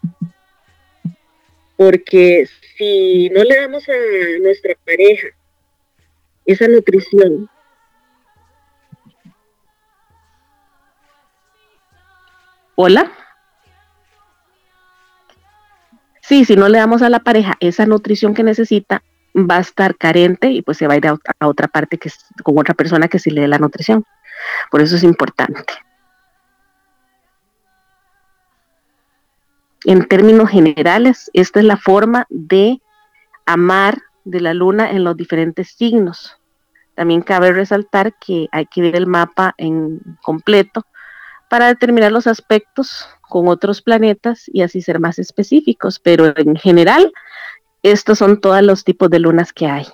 Porque 1.75 2.47
si 2.77 3.29
no 3.29 3.43
le 3.43 3.55
damos 3.55 3.87
a 3.87 3.93
nuestra 4.41 4.75
pareja 4.85 5.27
esa 6.45 6.67
nutrición, 6.67 7.49
Hola. 12.79 13.11
Sí, 16.21 16.45
si 16.45 16.55
no 16.55 16.69
le 16.69 16.77
damos 16.77 17.01
a 17.01 17.09
la 17.09 17.21
pareja 17.21 17.55
esa 17.59 17.87
nutrición 17.87 18.35
que 18.35 18.43
necesita, 18.43 19.01
va 19.35 19.57
a 19.57 19.61
estar 19.61 19.97
carente 19.97 20.51
y 20.51 20.61
pues 20.61 20.77
se 20.77 20.85
va 20.85 20.93
a 20.93 20.97
ir 20.97 21.07
a, 21.07 21.47
otra 21.47 21.67
parte 21.67 21.97
que 21.97 22.09
es, 22.09 22.19
con 22.43 22.55
otra 22.59 22.75
persona 22.75 23.07
que 23.07 23.17
sí 23.17 23.31
le 23.31 23.41
dé 23.41 23.47
la 23.47 23.57
nutrición. 23.57 24.03
Por 24.69 24.81
eso 24.81 24.95
es 24.95 25.01
importante. 25.01 25.73
En 29.87 30.05
términos 30.05 30.49
generales, 30.49 31.31
esta 31.31 31.61
es 31.61 31.65
la 31.65 31.77
forma 31.77 32.27
de 32.29 32.81
amar 33.45 34.01
de 34.25 34.41
la 34.41 34.53
luna 34.53 34.91
en 34.91 35.05
los 35.05 35.15
diferentes 35.15 35.69
signos. 35.69 36.35
También 36.93 37.21
cabe 37.21 37.53
resaltar 37.53 38.13
que 38.19 38.49
hay 38.51 38.65
que 38.65 38.81
ver 38.81 38.97
el 38.97 39.07
mapa 39.07 39.55
en 39.57 40.01
completo 40.21 40.85
para 41.49 41.67
determinar 41.67 42.11
los 42.11 42.27
aspectos 42.27 43.07
con 43.21 43.47
otros 43.47 43.81
planetas 43.81 44.49
y 44.51 44.61
así 44.61 44.81
ser 44.81 44.99
más 44.99 45.19
específicos, 45.19 45.99
pero 45.99 46.33
en 46.35 46.57
general 46.57 47.13
estos 47.81 48.17
son 48.17 48.41
todos 48.41 48.61
los 48.63 48.83
tipos 48.83 49.09
de 49.09 49.19
lunas 49.19 49.53
que 49.53 49.67
hay. 49.67 49.85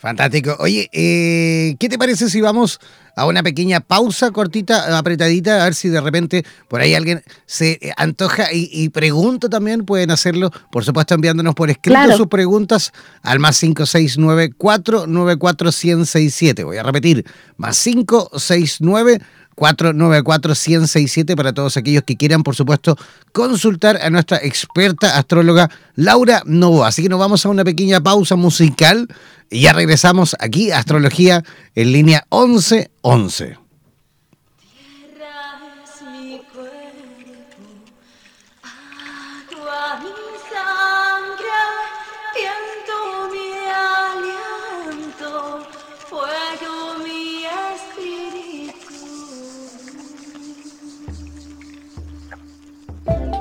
Fantástico. 0.00 0.56
Oye, 0.60 0.88
eh, 0.92 1.76
¿qué 1.78 1.90
te 1.90 1.98
parece 1.98 2.30
si 2.30 2.40
vamos 2.40 2.80
a 3.14 3.26
una 3.26 3.42
pequeña 3.42 3.80
pausa 3.80 4.30
cortita, 4.30 4.96
apretadita, 4.96 5.60
a 5.60 5.64
ver 5.64 5.74
si 5.74 5.90
de 5.90 6.00
repente 6.00 6.42
por 6.68 6.80
ahí 6.80 6.94
alguien 6.94 7.22
se 7.44 7.78
antoja 7.98 8.46
y, 8.50 8.88
pregunta 8.88 9.50
también? 9.50 9.84
Pueden 9.84 10.10
hacerlo, 10.10 10.50
por 10.72 10.86
supuesto, 10.86 11.12
enviándonos 11.12 11.54
por 11.54 11.68
escrito 11.68 12.16
sus 12.16 12.28
preguntas 12.28 12.92
al 13.22 13.40
más 13.40 13.60
569 13.60 14.52
494 14.56 15.66
1067 15.66 16.64
Voy 16.64 16.78
a 16.78 16.82
repetir, 16.82 17.26
más 17.58 17.78
569 17.84 19.20
494-167 19.60 21.36
para 21.36 21.52
todos 21.52 21.76
aquellos 21.76 22.02
que 22.02 22.16
quieran, 22.16 22.42
por 22.42 22.56
supuesto, 22.56 22.96
consultar 23.32 24.00
a 24.02 24.08
nuestra 24.08 24.38
experta 24.38 25.18
astróloga 25.18 25.70
Laura 25.94 26.42
Novoa. 26.46 26.88
Así 26.88 27.02
que 27.02 27.10
nos 27.10 27.20
vamos 27.20 27.44
a 27.44 27.50
una 27.50 27.62
pequeña 27.62 28.00
pausa 28.00 28.36
musical 28.36 29.06
y 29.50 29.60
ya 29.60 29.74
regresamos 29.74 30.34
aquí 30.40 30.70
a 30.70 30.78
Astrología 30.78 31.44
en 31.74 31.92
línea 31.92 32.26
1111. 32.30 33.69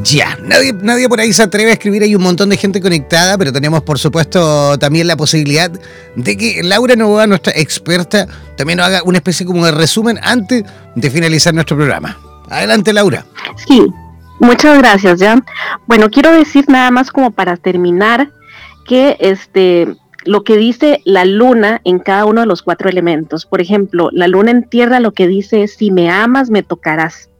Ya, 0.00 0.38
nadie, 0.44 0.72
nadie 0.72 1.08
por 1.08 1.18
ahí 1.18 1.32
se 1.32 1.42
atreve 1.42 1.70
a 1.70 1.72
escribir, 1.72 2.04
hay 2.04 2.14
un 2.14 2.22
montón 2.22 2.50
de 2.50 2.56
gente 2.56 2.80
conectada, 2.80 3.36
pero 3.36 3.52
tenemos 3.52 3.82
por 3.82 3.98
supuesto 3.98 4.78
también 4.78 5.08
la 5.08 5.16
posibilidad 5.16 5.72
de 6.14 6.36
que 6.36 6.62
Laura 6.62 6.94
Novoa, 6.94 7.26
nuestra 7.26 7.52
experta, 7.56 8.28
también 8.56 8.76
nos 8.76 8.86
haga 8.86 9.02
una 9.02 9.18
especie 9.18 9.44
como 9.44 9.66
de 9.66 9.72
resumen 9.72 10.20
antes 10.22 10.62
de 10.94 11.10
finalizar 11.10 11.52
nuestro 11.52 11.76
programa. 11.76 12.16
Adelante 12.48 12.92
Laura. 12.92 13.26
Sí, 13.66 13.86
muchas 14.38 14.78
gracias, 14.78 15.18
Jan. 15.18 15.44
Bueno, 15.88 16.10
quiero 16.10 16.32
decir 16.32 16.66
nada 16.68 16.92
más 16.92 17.10
como 17.10 17.32
para 17.32 17.56
terminar 17.56 18.30
que 18.86 19.16
este 19.18 19.88
lo 20.24 20.44
que 20.44 20.56
dice 20.56 21.00
la 21.04 21.24
luna 21.24 21.80
en 21.84 21.98
cada 21.98 22.24
uno 22.24 22.42
de 22.42 22.46
los 22.46 22.62
cuatro 22.62 22.88
elementos. 22.88 23.46
Por 23.46 23.60
ejemplo, 23.60 24.10
la 24.12 24.28
luna 24.28 24.52
en 24.52 24.62
tierra 24.62 25.00
lo 25.00 25.12
que 25.12 25.26
dice 25.26 25.64
es, 25.64 25.74
si 25.74 25.90
me 25.90 26.08
amas, 26.08 26.50
me 26.50 26.62
tocarás, 26.62 27.30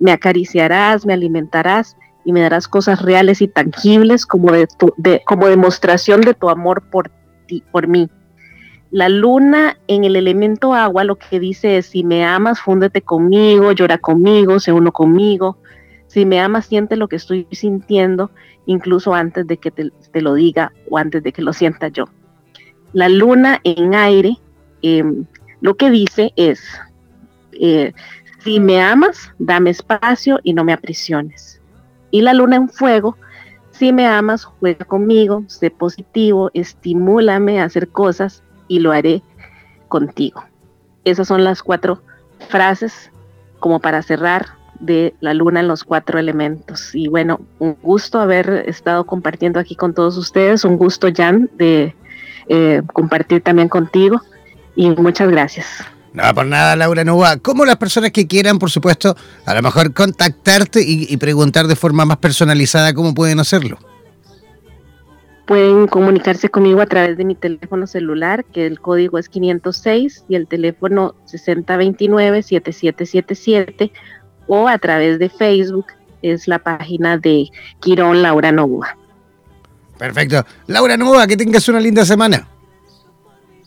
me 0.00 0.10
acariciarás, 0.10 1.06
me 1.06 1.12
alimentarás 1.12 1.96
y 2.28 2.32
me 2.32 2.42
darás 2.42 2.68
cosas 2.68 3.00
reales 3.00 3.40
y 3.40 3.48
tangibles 3.48 4.26
como, 4.26 4.52
de, 4.52 5.22
como 5.24 5.46
demostración 5.48 6.20
de 6.20 6.34
tu 6.34 6.50
amor 6.50 6.82
por, 6.90 7.10
ti, 7.46 7.64
por 7.72 7.88
mí. 7.88 8.10
La 8.90 9.08
luna 9.08 9.78
en 9.86 10.04
el 10.04 10.14
elemento 10.14 10.74
agua 10.74 11.04
lo 11.04 11.16
que 11.16 11.40
dice 11.40 11.78
es, 11.78 11.86
si 11.86 12.04
me 12.04 12.26
amas, 12.26 12.60
fúndete 12.60 13.00
conmigo, 13.00 13.72
llora 13.72 13.96
conmigo, 13.96 14.60
sé 14.60 14.74
uno 14.74 14.92
conmigo. 14.92 15.56
Si 16.06 16.26
me 16.26 16.38
amas, 16.38 16.66
siente 16.66 16.96
lo 16.96 17.08
que 17.08 17.16
estoy 17.16 17.46
sintiendo, 17.50 18.30
incluso 18.66 19.14
antes 19.14 19.46
de 19.46 19.56
que 19.56 19.70
te, 19.70 19.90
lo 20.20 20.34
diga 20.34 20.70
o 20.90 20.98
antes 20.98 21.22
de 21.22 21.32
que 21.32 21.40
lo 21.40 21.54
sienta 21.54 21.88
yo. 21.88 22.04
La 22.92 23.08
luna 23.08 23.58
en 23.64 23.94
aire 23.94 24.36
em, 24.82 25.24
lo 25.62 25.78
que 25.78 25.88
dice 25.88 26.34
es, 26.36 26.60
eh, 27.52 27.94
si 28.40 28.60
me 28.60 28.82
amas, 28.82 29.32
dame 29.38 29.70
espacio 29.70 30.40
y 30.42 30.52
no 30.52 30.62
me 30.62 30.74
aprisiones. 30.74 31.57
Y 32.10 32.22
la 32.22 32.34
luna 32.34 32.56
en 32.56 32.68
fuego, 32.68 33.16
si 33.70 33.92
me 33.92 34.06
amas, 34.06 34.44
juega 34.44 34.84
conmigo, 34.84 35.44
sé 35.46 35.70
positivo, 35.70 36.50
estimúlame 36.54 37.60
a 37.60 37.64
hacer 37.64 37.88
cosas 37.88 38.42
y 38.66 38.80
lo 38.80 38.92
haré 38.92 39.22
contigo. 39.88 40.44
Esas 41.04 41.28
son 41.28 41.44
las 41.44 41.62
cuatro 41.62 42.02
frases 42.48 43.10
como 43.60 43.80
para 43.80 44.02
cerrar 44.02 44.46
de 44.80 45.14
la 45.20 45.34
luna 45.34 45.60
en 45.60 45.68
los 45.68 45.84
cuatro 45.84 46.18
elementos. 46.18 46.94
Y 46.94 47.08
bueno, 47.08 47.40
un 47.58 47.76
gusto 47.82 48.20
haber 48.20 48.64
estado 48.66 49.04
compartiendo 49.04 49.58
aquí 49.60 49.74
con 49.74 49.94
todos 49.94 50.16
ustedes, 50.16 50.64
un 50.64 50.76
gusto 50.76 51.08
Jan 51.14 51.50
de 51.56 51.94
eh, 52.48 52.82
compartir 52.92 53.42
también 53.42 53.68
contigo 53.68 54.20
y 54.74 54.90
muchas 54.90 55.30
gracias. 55.30 55.84
No, 56.18 56.34
por 56.34 56.44
nada, 56.46 56.74
Laura 56.74 57.04
Nova. 57.04 57.36
Como 57.36 57.64
las 57.64 57.76
personas 57.76 58.10
que 58.10 58.26
quieran, 58.26 58.58
por 58.58 58.72
supuesto, 58.72 59.16
a 59.46 59.54
lo 59.54 59.62
mejor 59.62 59.94
contactarte 59.94 60.82
y, 60.84 61.16
preguntar 61.16 61.68
de 61.68 61.76
forma 61.76 62.04
más 62.04 62.16
personalizada 62.16 62.92
cómo 62.92 63.14
pueden 63.14 63.38
hacerlo? 63.38 63.78
Pueden 65.46 65.86
comunicarse 65.86 66.48
conmigo 66.48 66.80
a 66.80 66.86
través 66.86 67.16
de 67.16 67.24
mi 67.24 67.36
teléfono 67.36 67.86
celular, 67.86 68.44
que 68.46 68.66
el 68.66 68.80
código 68.80 69.18
es 69.18 69.28
506 69.28 70.24
y 70.28 70.34
el 70.34 70.48
teléfono 70.48 71.14
6029-7777, 71.26 73.92
o 74.48 74.66
a 74.66 74.76
través 74.78 75.20
de 75.20 75.28
Facebook, 75.28 75.86
es 76.22 76.48
la 76.48 76.58
página 76.58 77.16
de 77.16 77.48
Quirón 77.78 78.22
Laura 78.22 78.50
Novoa. 78.50 78.98
Perfecto. 79.96 80.44
Laura 80.66 80.96
Novoa, 80.96 81.28
que 81.28 81.36
tengas 81.36 81.68
una 81.68 81.78
linda 81.78 82.04
semana. 82.04 82.48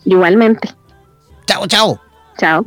Igualmente. 0.04 0.68
Chao, 1.46 1.66
chao. 1.66 2.11
Chao. 2.42 2.66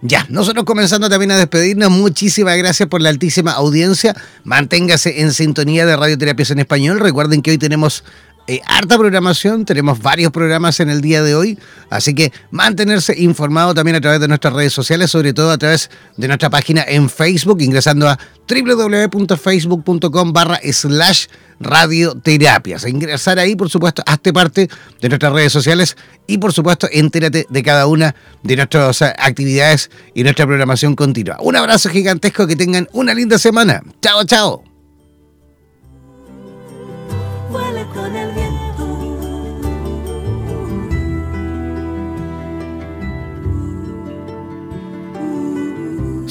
Ya, 0.00 0.24
nosotros 0.30 0.64
comenzando 0.64 1.10
también 1.10 1.30
a 1.32 1.36
despedirnos. 1.36 1.90
Muchísimas 1.90 2.56
gracias 2.56 2.88
por 2.88 3.02
la 3.02 3.10
altísima 3.10 3.52
audiencia. 3.52 4.16
Manténgase 4.42 5.20
en 5.20 5.34
sintonía 5.34 5.84
de 5.84 5.96
Radioterapias 5.96 6.50
en 6.50 6.60
Español. 6.60 6.98
Recuerden 6.98 7.42
que 7.42 7.50
hoy 7.50 7.58
tenemos 7.58 8.04
eh, 8.48 8.60
harta 8.66 8.96
programación, 8.96 9.64
tenemos 9.64 10.00
varios 10.00 10.30
programas 10.30 10.78
en 10.80 10.88
el 10.88 11.00
día 11.00 11.22
de 11.22 11.34
hoy, 11.34 11.58
así 11.90 12.14
que 12.14 12.32
mantenerse 12.50 13.14
informado 13.18 13.74
también 13.74 13.96
a 13.96 14.00
través 14.00 14.20
de 14.20 14.28
nuestras 14.28 14.54
redes 14.54 14.72
sociales, 14.72 15.10
sobre 15.10 15.32
todo 15.32 15.50
a 15.50 15.58
través 15.58 15.90
de 16.16 16.28
nuestra 16.28 16.48
página 16.48 16.84
en 16.86 17.10
Facebook, 17.10 17.60
ingresando 17.60 18.08
a 18.08 18.18
www.facebook.com 18.48 20.32
barra 20.32 20.60
slash 20.72 21.26
radioterapias. 21.58 22.86
Ingresar 22.86 23.38
ahí, 23.38 23.56
por 23.56 23.70
supuesto, 23.70 24.02
hazte 24.06 24.32
parte 24.32 24.68
de 25.00 25.08
nuestras 25.08 25.32
redes 25.32 25.52
sociales 25.52 25.96
y, 26.26 26.38
por 26.38 26.52
supuesto, 26.52 26.88
entérate 26.92 27.46
de 27.48 27.62
cada 27.62 27.86
una 27.86 28.14
de 28.42 28.56
nuestras 28.56 29.02
actividades 29.02 29.90
y 30.14 30.22
nuestra 30.22 30.46
programación 30.46 30.94
continua. 30.94 31.38
Un 31.40 31.56
abrazo 31.56 31.88
gigantesco, 31.88 32.46
que 32.46 32.56
tengan 32.56 32.88
una 32.92 33.14
linda 33.14 33.38
semana. 33.38 33.82
Chao, 34.00 34.24
chao. 34.24 34.75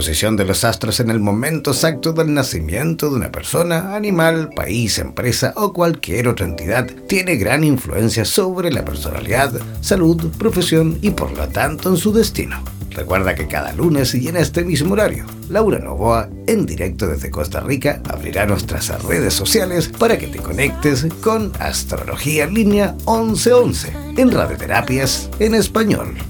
Posición 0.00 0.34
de 0.34 0.46
los 0.46 0.64
astros 0.64 0.98
en 1.00 1.10
el 1.10 1.20
momento 1.20 1.72
exacto 1.72 2.14
del 2.14 2.32
nacimiento 2.32 3.10
de 3.10 3.16
una 3.16 3.30
persona, 3.30 3.94
animal, 3.94 4.48
país, 4.56 4.98
empresa 4.98 5.52
o 5.56 5.74
cualquier 5.74 6.26
otra 6.26 6.46
entidad 6.46 6.86
tiene 7.06 7.36
gran 7.36 7.64
influencia 7.64 8.24
sobre 8.24 8.72
la 8.72 8.82
personalidad, 8.82 9.52
salud, 9.82 10.32
profesión 10.38 10.96
y 11.02 11.10
por 11.10 11.36
lo 11.36 11.46
tanto 11.48 11.90
en 11.90 11.98
su 11.98 12.14
destino. 12.14 12.64
Recuerda 12.92 13.34
que 13.34 13.46
cada 13.46 13.74
lunes 13.74 14.14
y 14.14 14.26
en 14.26 14.38
este 14.38 14.64
mismo 14.64 14.94
horario, 14.94 15.26
Laura 15.50 15.78
Novoa, 15.78 16.30
en 16.46 16.64
directo 16.64 17.06
desde 17.06 17.30
Costa 17.30 17.60
Rica, 17.60 18.00
abrirá 18.08 18.46
nuestras 18.46 19.04
redes 19.04 19.34
sociales 19.34 19.88
para 19.88 20.16
que 20.16 20.28
te 20.28 20.38
conectes 20.38 21.08
con 21.20 21.52
Astrología 21.58 22.46
Línea 22.46 22.92
1111 23.06 23.92
en 24.16 24.30
Radioterapias 24.30 25.28
en 25.40 25.54
Español. 25.54 26.29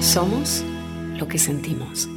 somos 0.00 0.64
lo 1.18 1.26
que 1.26 1.38
sentimos. 1.38 2.08